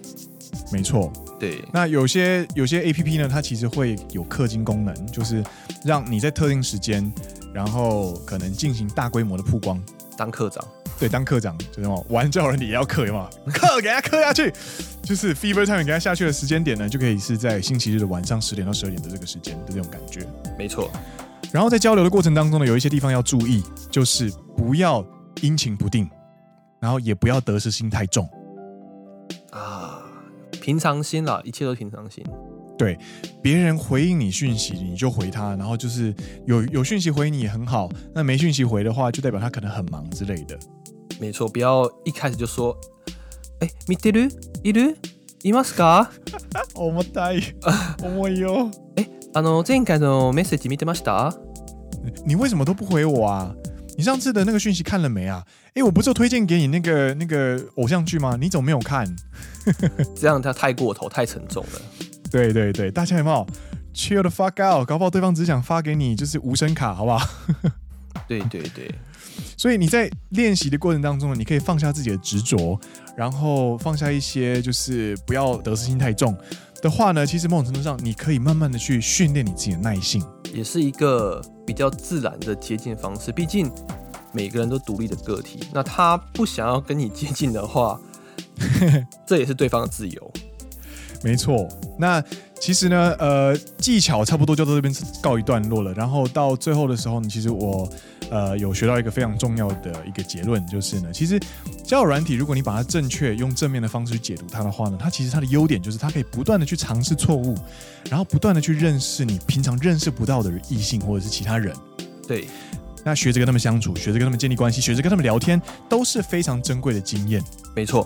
[0.72, 1.63] 没错，对。
[1.72, 5.43] 那有些有些 APP 呢，它其实会有氪金功能，就是
[5.84, 7.12] 让你在特定时间，
[7.54, 9.82] 然后可能进行大规模的曝光，
[10.17, 10.63] 当课长，
[11.00, 14.54] 对，当课长就那种玩叫人你也要氪嘛， 氪给他氪下去，
[15.02, 20.91] 就是 Fever Time 给他下去的时间点呢，就可以是在星期日的晚上十点到十二点的这个时间的这种感觉，没错。
[21.53, 25.05] 然后在交流的过程当中呢，有一些地方要注意，就是不要
[25.42, 26.09] 阴晴不定，
[26.81, 28.29] 然后也不要得失心太重
[29.51, 30.03] 啊，
[30.61, 32.25] 平常心啦，一切都平常心。
[32.77, 32.99] 对，
[33.40, 36.12] 别人回应你讯息，你就回他，然后就是
[36.44, 40.59] 有有讯息回你也很好，那没讯息回的话，就代表他可能很忙之类的。
[41.20, 42.77] 没错，不要一开始就说，
[43.61, 44.29] 哎， 见てる？
[44.64, 44.97] いる？
[45.44, 46.09] いますか？
[46.75, 47.55] 重たい，
[47.99, 48.70] 重いよ。
[48.97, 49.09] 哎。
[49.33, 51.37] あの前回のメッセージ见てました？
[52.25, 53.55] 你为什么都不回我啊？
[53.97, 55.44] 你上次的那个讯息看了没啊？
[55.75, 58.37] 哎，我不是有推荐给你那个那个偶像剧吗？
[58.41, 59.07] 你怎么没有看？
[60.14, 61.80] 这样他太过头，太沉重了。
[62.30, 63.47] 对对对，大家有没有
[63.95, 64.87] chill the fuck out？
[64.87, 67.28] 搞不好对方只想发给你就是无声卡，好不好？
[68.28, 68.95] 对对对，
[69.57, 72.78] 所以你在练习的过程当中呢，你可以放下自己的执着，
[73.16, 76.37] 然后放下一些就是不要得失心太重。
[76.82, 80.23] 的话呢，其实某种程度上，你可以慢慢的去训练你自己的耐性，
[80.53, 83.32] 也是一个比较自然的接近方式。
[83.32, 83.71] 毕竟
[84.32, 87.99] 每个人都独立的个体，那他不想要跟你接近的话，
[89.27, 90.32] 这也是对方的自由。
[91.21, 91.67] 没错。
[91.97, 92.23] 那
[92.60, 95.93] 其实呢，呃，技巧差不多就到这边告一段落了。
[95.93, 97.89] 然后到最后的时候呢，其实我
[98.30, 101.39] 呃有学到一个非常重要的一个结论，就是呢，其实
[101.84, 107.55] 交友软体，如果你把它正确用正面的方式去解读它的话呢，它其实它的优点就是它可以不断的去尝试错误，
[108.10, 111.74] 然后不断的去认识你平常认识不到的异性或者是其他人。
[112.28, 112.45] 对，
[113.03, 117.41] 那学着跟他们相处，学着跟他们建立关系，学着跟他们聊天，都是非常珍贵的经验。
[117.74, 118.05] 没错。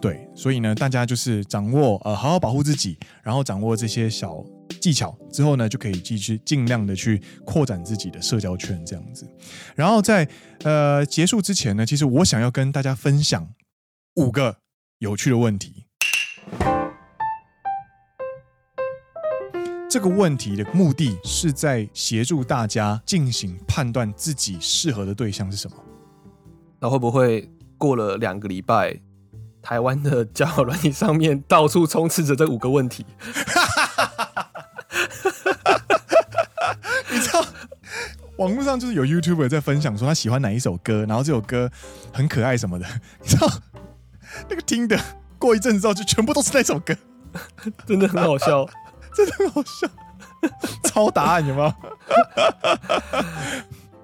[0.00, 4.42] 对，所以呢，大家就是掌握呃，好好保护自己，然后掌握这些小
[4.80, 9.28] 技巧之后呢，就可以继续尽量的去扩展自己的社交圈，这样子。
[9.74, 10.26] 然后在
[10.64, 13.46] 呃结束之前呢，其实我想要跟大家分享
[14.14, 14.56] 五个
[15.00, 15.84] 有趣的问题。
[19.90, 25.76] 这个问题的目的是在协助大家进行判断自己适合的对象是什么。
[26.80, 28.98] 那会不会过了两个礼拜？
[29.62, 33.04] 台湾的交友软体上面到处充斥着这五个问题，
[37.10, 37.44] 你知道，
[38.36, 41.70] 网络上就是有 YouTuber 在分享说他喜欢哪一首歌，然后这首歌
[42.12, 42.86] 很可爱什么的，
[43.20, 43.48] 你知道，
[44.48, 44.98] 那个听的
[45.38, 46.96] 过一阵子之后就全部都是那首歌，
[47.86, 48.66] 真的很好笑，
[49.14, 49.88] 真的很好笑，
[50.84, 51.74] 抄答案有没有？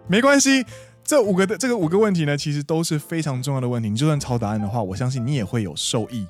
[0.09, 0.65] 没关系。
[1.07, 3.89] 这五个的这个五个问题呢，其实都是非常重要的问题。
[3.89, 6.27] 你就算抄答案的话，我相信你也会有受益。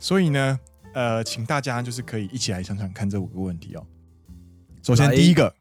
[0.00, 0.58] 所以呢，
[0.94, 3.86] 呃，请大家就是可以一起来想想看这五个问题哦。
[4.82, 5.54] 首先，第一个，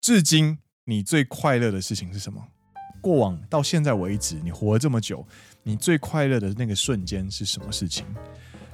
[0.00, 2.40] 至今你最快乐的事情是什么？
[3.00, 5.26] 过往到现在为止，你活了这么久，
[5.64, 8.06] 你最快乐的那个瞬间是什么事情？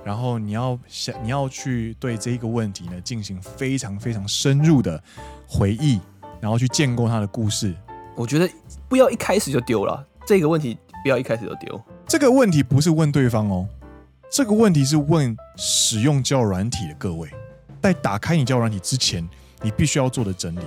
[0.05, 5.03] 然后你要想，你要去对这一个问题呢进行非常非常深入的
[5.49, 5.99] 回忆，
[6.43, 7.75] 然后去建构它的故事。
[8.17, 8.49] 我觉得
[8.89, 11.81] 不要一开始就丢了这个问题，不要一开始就丢。
[12.07, 13.67] 这个问题不是问对方哦，
[14.31, 17.29] 这个问题是问使用交友软体的各位。
[17.83, 19.29] 在打开你交友软体之前，
[19.63, 20.61] 你必须要做的整理，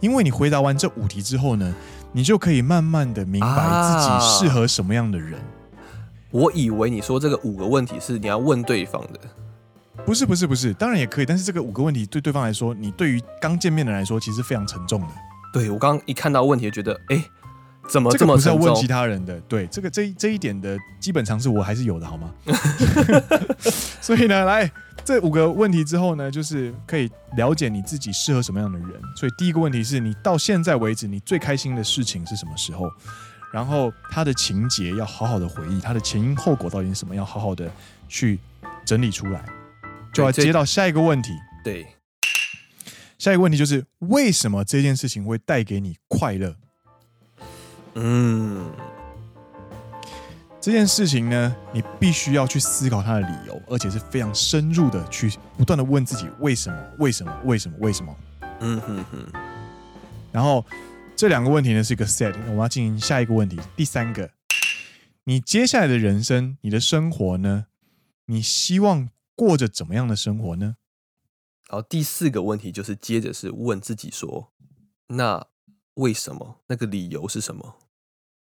[0.00, 1.74] 因为你回答完这五题之后呢，
[2.12, 3.48] 你就可以慢慢的明白
[3.82, 5.34] 自己适合什么样的人。
[5.34, 5.44] 啊，
[6.30, 9.20] 我以为你说这个五个问题是你要问对方的，
[10.06, 15.08] 不是不是不是，当然也可以，但是这个五个问题对对方来说，你对于刚见面的人来说，其实非常沉重的。
[15.54, 17.24] 对，我刚刚一看到问题，就觉得哎，
[17.88, 19.38] 怎么这么不是要问其他人的？
[19.42, 22.34] 对，这个这这一点的基本常识我还是有的，好吗？
[24.02, 24.68] 所以呢，来
[25.04, 28.88] 这五个问题之后呢，就是可以了解你自己适合什么样的人。
[29.16, 32.90] 所以第一个问题是你到现在为止你最开心的事情是什么时候？
[33.52, 37.14] 然后他的情节要好好的回忆，他的前因后果到底是什么？
[37.14, 37.70] 要好好的
[38.08, 38.40] 去
[38.84, 39.44] 整理出来，
[40.12, 41.30] 就要接到下一个问题。
[41.62, 41.86] 对。
[43.24, 46.54] 下一个问题就是为什么这件事情会带给你快乐？
[47.94, 48.70] 嗯，
[50.60, 56.78] 这件事情呢，你必须要去思考它的理由，而且是非常深入的去不断的问自己为什么？
[56.98, 57.34] 为什么？
[57.44, 57.78] 为什么？
[57.80, 58.14] 为什么？
[58.60, 59.26] 嗯哼哼。
[60.30, 60.62] 然后
[61.16, 63.58] 这两个问题呢是一个 set，我们要进行下一个问题。
[63.74, 64.28] 第三个，
[65.24, 67.68] 你接下来的人生，你的生活呢？
[68.26, 70.76] 你希望过着怎么样的生活呢？
[71.74, 74.52] 然后第四个问题就是接着是问自己说，
[75.08, 75.44] 那
[75.94, 76.60] 为什么？
[76.68, 77.74] 那个理由是什么？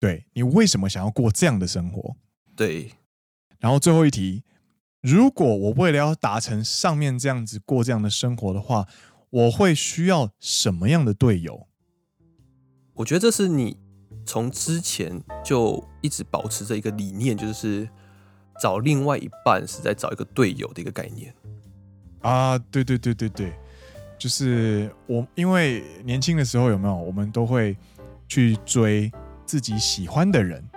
[0.02, 2.18] 对，你为什么想要过这样的生活？
[2.58, 2.92] 对。
[3.60, 4.44] 然后最后一题，
[5.00, 8.86] 如果我为了要达成上面这样子过这样的生活的话，
[9.30, 11.70] 我会需要什么样的队友？
[12.96, 13.78] 我觉得这是你
[14.26, 17.88] 从之前就一直保持着一个理念，就是
[18.60, 21.34] 找另外一半是在找一个队友的一个概念。
[22.26, 23.54] 啊，对对对对对，
[24.18, 27.78] 就是我，因为年轻的时候有没有，我们都会
[28.28, 29.12] 去追
[29.46, 30.68] 自己喜欢的人，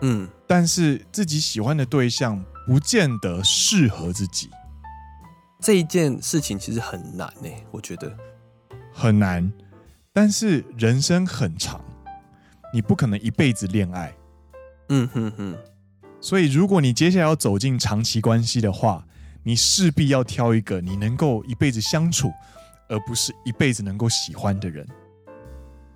[0.00, 4.50] 嗯，但是自己喜欢的对象不见得适合自己，
[5.60, 8.12] 这一件事情其实很难呢，我觉得
[8.92, 9.52] 很难，
[10.12, 11.80] 但是人生很长，
[12.74, 14.12] 你不可能一辈子恋爱，
[14.88, 15.56] 嗯哼哼，
[16.20, 19.06] 所以如果你接下来要走进长期关系的话。
[19.42, 22.30] 你势必要挑一个你能够一辈子相处，
[22.88, 24.86] 而不是一辈子能够喜欢的人。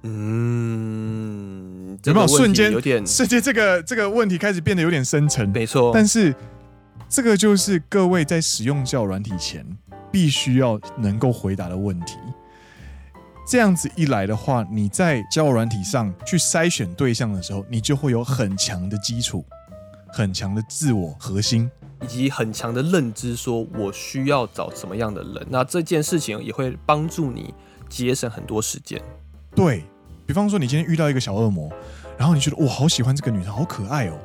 [0.03, 5.49] 嗯，有没有瞬间有点瞬间这个这个问题开始变得有点深沉？
[5.49, 6.34] 没错，但是
[7.09, 9.66] 这个就是各位在使用交友软体前
[10.12, 12.18] 必须要能够回答的问题。
[13.47, 19.45] 这样子一来的话，你在交友软体上去筛选对象的时候，你就会有很强的基础，
[20.15, 21.69] 很强的自我核心。
[22.03, 27.53] 以及很强的认知，说我需要找什么样的人，那这件事情也会帮助你
[27.89, 29.01] 节省很多时间。
[29.57, 29.85] 对，
[30.27, 31.73] 比方说，你今天遇到一个小恶魔，
[32.19, 34.19] 然后你觉得我好喜欢这个女生，好可爱哦，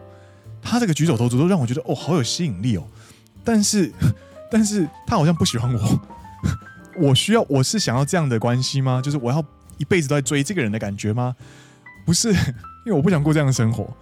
[0.61, 2.83] 她这个举手投足都让我觉得哦好有吸引力哦。
[3.43, 3.91] 但是
[4.51, 6.01] 但是他好像不喜欢我。
[6.97, 9.01] 我需要，我是想要这样的关系吗？
[9.01, 9.41] 就是我要
[9.77, 11.33] 一辈子都在追这个人的感觉吗？
[12.05, 12.29] 不是，
[12.85, 13.95] 因为我不想过这样的生活。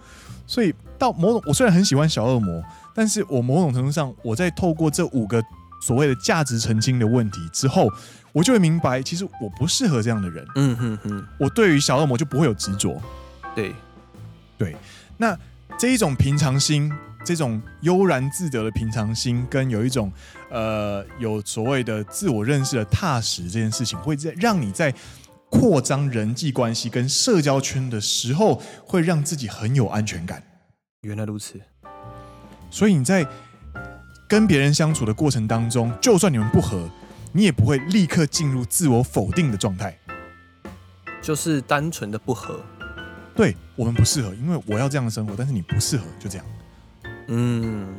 [0.48, 2.60] 所以到某种，我虽然很喜欢小恶魔，
[2.92, 5.40] 但是我某种程度上，我在透过这五个
[5.80, 7.88] 所谓的价值澄清的问题之后，
[8.32, 10.44] 我就会明白，其实我不适合这样的人。
[10.56, 13.00] 嗯哼哼，我对于小恶魔就不会有执着。
[13.54, 13.72] 对，
[14.56, 14.74] 对，
[15.16, 15.38] 那
[15.78, 16.92] 这一种平常心。
[17.24, 20.10] 这种悠然自得的平常心，跟有一种
[20.50, 24.94] 呃有所谓的自我认识的踏实，这件事情会在让你在
[25.50, 30.42] 扩张人际关系跟社交圈的时候，会让自己很有安全感。
[31.02, 31.60] 原来如此，
[32.70, 33.26] 所以你在
[34.28, 36.90] 跟别人相处的过程当中，就算你们不合，
[37.32, 39.96] 你也不会立刻进入自我否定的状态，
[41.22, 42.60] 就是单纯的不合。
[43.34, 46.46] 对，我们不适合，因为我要这样的生活，但是你不适合，就这样。
[47.28, 47.96] 嗯，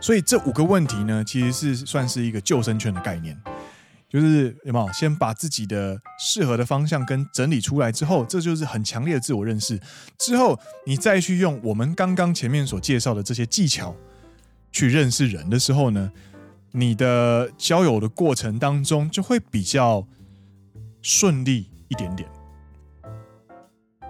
[0.00, 3.34] 所以这五个问题呢，其实是算是一个救生圈的概念，
[4.15, 9.79] 就是有没有先把自己的适合的方向跟整理出来之后，这就是很强烈的自我认识。
[10.17, 13.95] 之后你再去用我们刚刚前面所介绍的这些技巧
[14.71, 16.11] 去认识人的时候呢，
[16.71, 20.05] 你的交友的过程当中就会比较
[21.01, 22.27] 顺利一点点。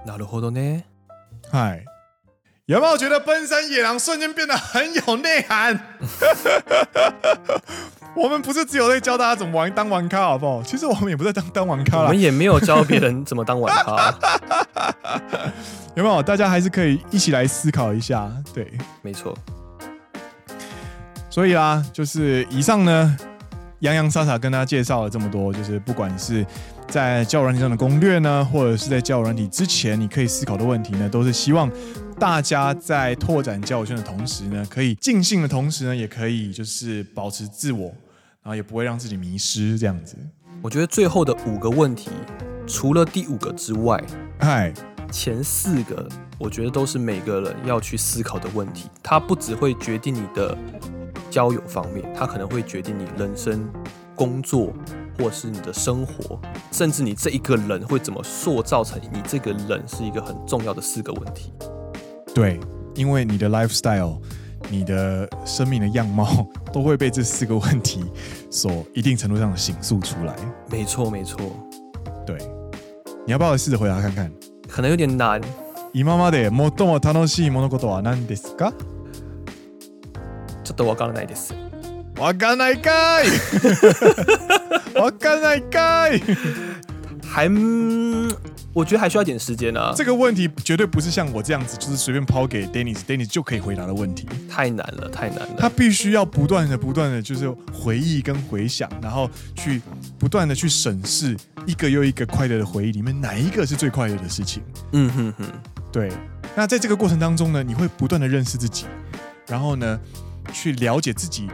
[0.05, 0.84] なるほどね。
[1.51, 1.86] 嗨。
[2.68, 5.78] 有没有觉得奔山野郎瞬间变得很有内涵？
[8.17, 10.62] 我们不是只有在教大家怎么玩当玩咖，好不好？
[10.62, 14.14] 其实我们也不在当当玩咖啦，我们也没有教别人怎么当玩咖。
[15.95, 16.23] 有没有？
[16.23, 18.31] 大家还是可以一起来思考一下。
[18.55, 19.37] 对，没错。
[21.29, 23.17] 所以啊，就是以上呢，
[23.81, 26.45] 洋洋洒洒跟大家介绍了这么多，就是不管是
[26.89, 31.71] 在交友软体上的攻略呢，或者是在交友软体之前你可以思考的问题呢，都是希望。
[32.19, 37.93] 大家在拓展交友圈的同时呢，可以尽兴的同时呢，也可以就是保持自我，
[38.47, 40.16] 然后也不会让自己迷失这样子。
[40.62, 42.11] 我觉得最后的五个问题，
[42.64, 44.01] 除了第五个之外，
[44.38, 44.72] 嗨，
[45.11, 48.88] 前四个我觉得都是每个人要去思考的问题。
[49.03, 50.57] 它不只会决定你的
[51.28, 53.68] 交友方面，它可能会决定你人生、
[54.14, 54.72] 工作，
[55.18, 56.40] 或是你的生活，
[56.70, 61.53] 甚至你这一个人会怎么塑造成你这个人，是一个很重要的四个问题。
[62.32, 62.61] 对，
[62.94, 64.20] 因为你的 lifestyle，
[64.69, 68.05] 你的生命的样貌都会被这四个问题
[68.51, 70.35] 所一定程度上的形塑出来。
[70.71, 71.39] 没错，没错。
[72.27, 72.37] 对，
[73.25, 74.31] 你要不要试着回答看看？
[74.69, 75.41] 可能有点难。
[75.93, 78.73] 今まで最も楽しい物事は何ですか？
[80.64, 81.55] ちょっとわからないです。
[82.19, 83.27] わかんないかい。
[84.99, 86.21] わかんないかい。
[87.23, 87.49] 还。
[88.77, 89.95] 我觉得还需要一点时间啊！
[89.97, 94.29] 这个问题绝对不是像我这样子，就是随便抛给 Dennis，Dennis 就可以回答的问题。
[94.51, 95.55] 太难了，太难了。
[95.59, 99.81] 他必须要不断的、不断的，就是回忆跟回想，然后去
[100.18, 104.62] 不断的去审视一个又一个快乐的回忆里面，哪一个是最快乐的事情？
[104.93, 105.47] 嗯哼哼，
[105.91, 106.12] 对。
[106.55, 108.85] 那在这个过程当中呢，你会不断的认识自己，
[109.47, 109.99] 然后呢，
[110.53, 111.49] 去了解自己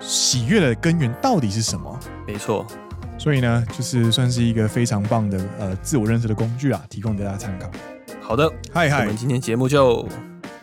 [0.00, 2.00] 喜悦的根源到底是什么？
[2.26, 2.66] 没错。
[3.18, 7.68] 所以呢，就是算是一个非常棒的呃自我认识的工具啊，提供给大家参考。
[8.20, 10.08] 好的，嗨嗨，我们今天节目就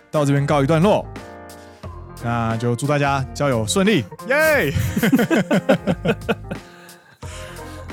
[0.10, 1.06] 到这边告一段落，
[2.24, 4.72] 那就祝大家交友顺利，耶！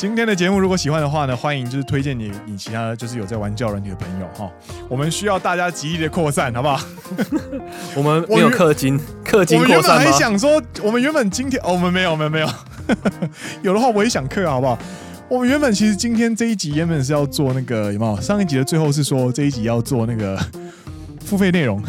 [0.02, 4.50] 今天的节目如果喜欢的话呢，欢迎就是推荐你你其他的就是有在玩交友软体的朋友哈，
[4.88, 6.84] 我们需要大家极力的扩散，好不好？
[7.94, 9.68] 我们没有氪金，氪金扩散吗？
[9.68, 12.48] 我原本还想说，我们原本今天哦，我们没有，没有，没有。
[13.62, 14.76] 有的话我也想氪，好不好？
[15.28, 18.20] 我们原本其实今天这一集原本是要做那个有没有？
[18.20, 20.36] 上一集的最后是说这一集要做那个
[21.24, 21.80] 付费内容。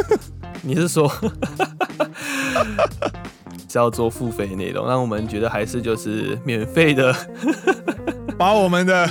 [0.64, 1.06] 你是说
[3.68, 4.86] 是要做付费内容？
[4.86, 7.14] 那我们觉得还是就是免费的，
[8.38, 9.08] 把我们的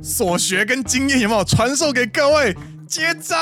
[0.00, 2.56] 所学跟经验有没有传授给各位？
[2.86, 3.36] 接招！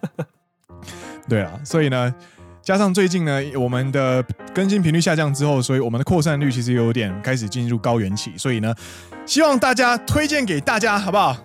[1.28, 2.14] 对啊，所以呢。
[2.62, 4.22] 加上最近呢，我们的
[4.54, 8.32] 更新频率下降之后，所以我们的扩散率其实有点开始进入高原期。
[8.36, 8.72] 所以呢，
[9.26, 11.36] 希望大家推荐给大家，好不好？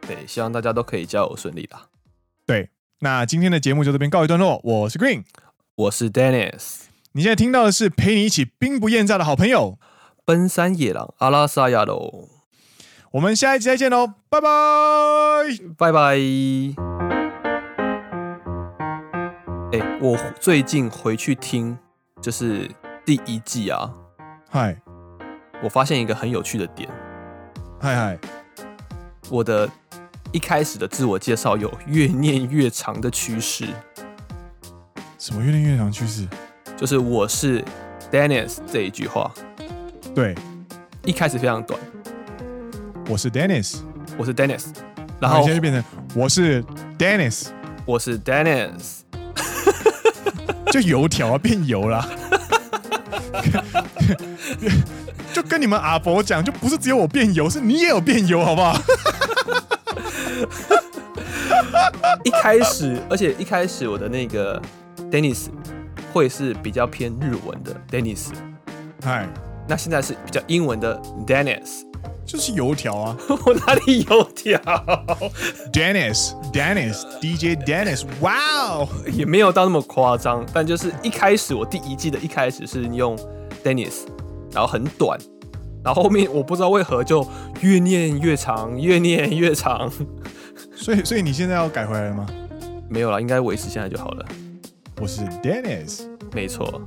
[0.00, 1.82] 对，希望大家都可以交友顺利啦。
[2.46, 2.70] 对，
[3.00, 4.58] 那今天的节目就这边告一段落。
[4.64, 5.22] 我是 Green，
[5.76, 6.87] 我是 Dennis。
[7.18, 9.76] 你现在听到的是陪你一起兵不厌诈的好朋友——
[10.24, 12.28] 奔山野狼阿拉萨亚喽。
[13.10, 14.48] 我们下一集再见喽，拜拜，
[15.76, 16.00] 拜拜。
[19.72, 21.76] 哎、欸，我最近回去听，
[22.22, 22.70] 就是
[23.04, 23.92] 第一季啊。
[24.48, 24.80] 嗨，
[25.60, 26.88] 我发现一个很有趣的点。
[27.80, 28.18] 嗨嗨，
[29.28, 29.68] 我的
[30.30, 33.66] 一开始的自我介绍有越念越长的趋势。
[35.18, 36.24] 什么越念越长趋势？
[36.78, 37.64] 就是我是
[38.12, 39.34] Dennis 这一句话。
[40.14, 40.32] 对，
[41.04, 41.76] 一开始非常短。
[43.08, 43.78] 我是 Dennis，
[44.16, 44.66] 我是 Dennis，
[45.18, 45.82] 然后现在就变成
[46.14, 46.62] 我是
[46.96, 47.48] Dennis，
[47.84, 49.00] 我是 Dennis，
[50.70, 52.08] 就油条啊变油了，
[55.34, 58.78] 就跟你们阿伯讲，就不是只有我变油，是你也有变油，好不好？
[62.22, 64.62] 一开始，而且一开始我的那个
[65.10, 65.48] Dennis
[66.12, 68.28] 会是比较偏日文的 Dennis，
[69.02, 69.28] 嗨，
[69.68, 71.82] 那现在是比较英文的 Dennis，
[72.24, 74.58] 就是油条啊， 我哪里油条
[75.72, 78.34] ？Dennis，Dennis，DJ Dennis，哇
[78.70, 83.16] 哦，也没有到那么夸张，但就是一开始我第一季的一开始是用
[83.62, 84.06] Dennis，
[84.52, 85.18] 然后很短，
[85.84, 87.26] 然后后面我不知道为何就
[87.60, 89.90] 越念越长，越念越长。
[90.74, 92.26] 所以，所以你现在要改回来了吗？
[92.88, 94.24] 没有啦，应该维持现在就好了。
[95.00, 96.82] 我是 Dennis，没错。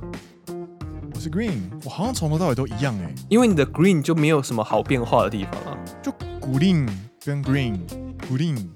[1.14, 3.14] 我是 Green，我好像从头到尾都一样哎。
[3.30, 6.86] 因为你的 Green 就没有什么好变化的地方啊，就 Green
[7.24, 8.66] 跟 Green，Green。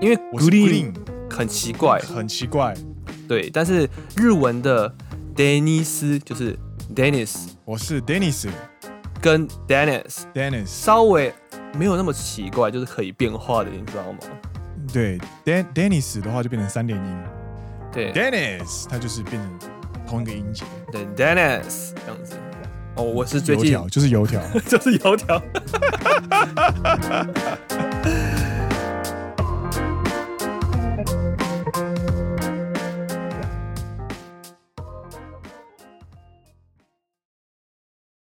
[0.00, 0.94] 因为 Green
[1.28, 2.72] 很奇怪，很奇怪。
[3.26, 4.94] 对，但是日文的
[5.34, 6.56] Dennis 就是
[6.94, 8.48] Dennis，我是 Dennis，
[9.20, 11.34] 跟 Dennis，Dennis 稍微
[11.76, 14.18] 没有那么奇怪，就是可以变化的，你知道吗？
[14.92, 17.18] 对，Dan Dennis 的话就变成三连音。
[17.94, 19.58] 对，Dennis 它就是变成
[20.06, 20.64] 同一个音节。
[20.90, 22.34] 对，Dennis 这样子。
[22.96, 25.40] 哦，我是最近油条，就是油条， 就是油条。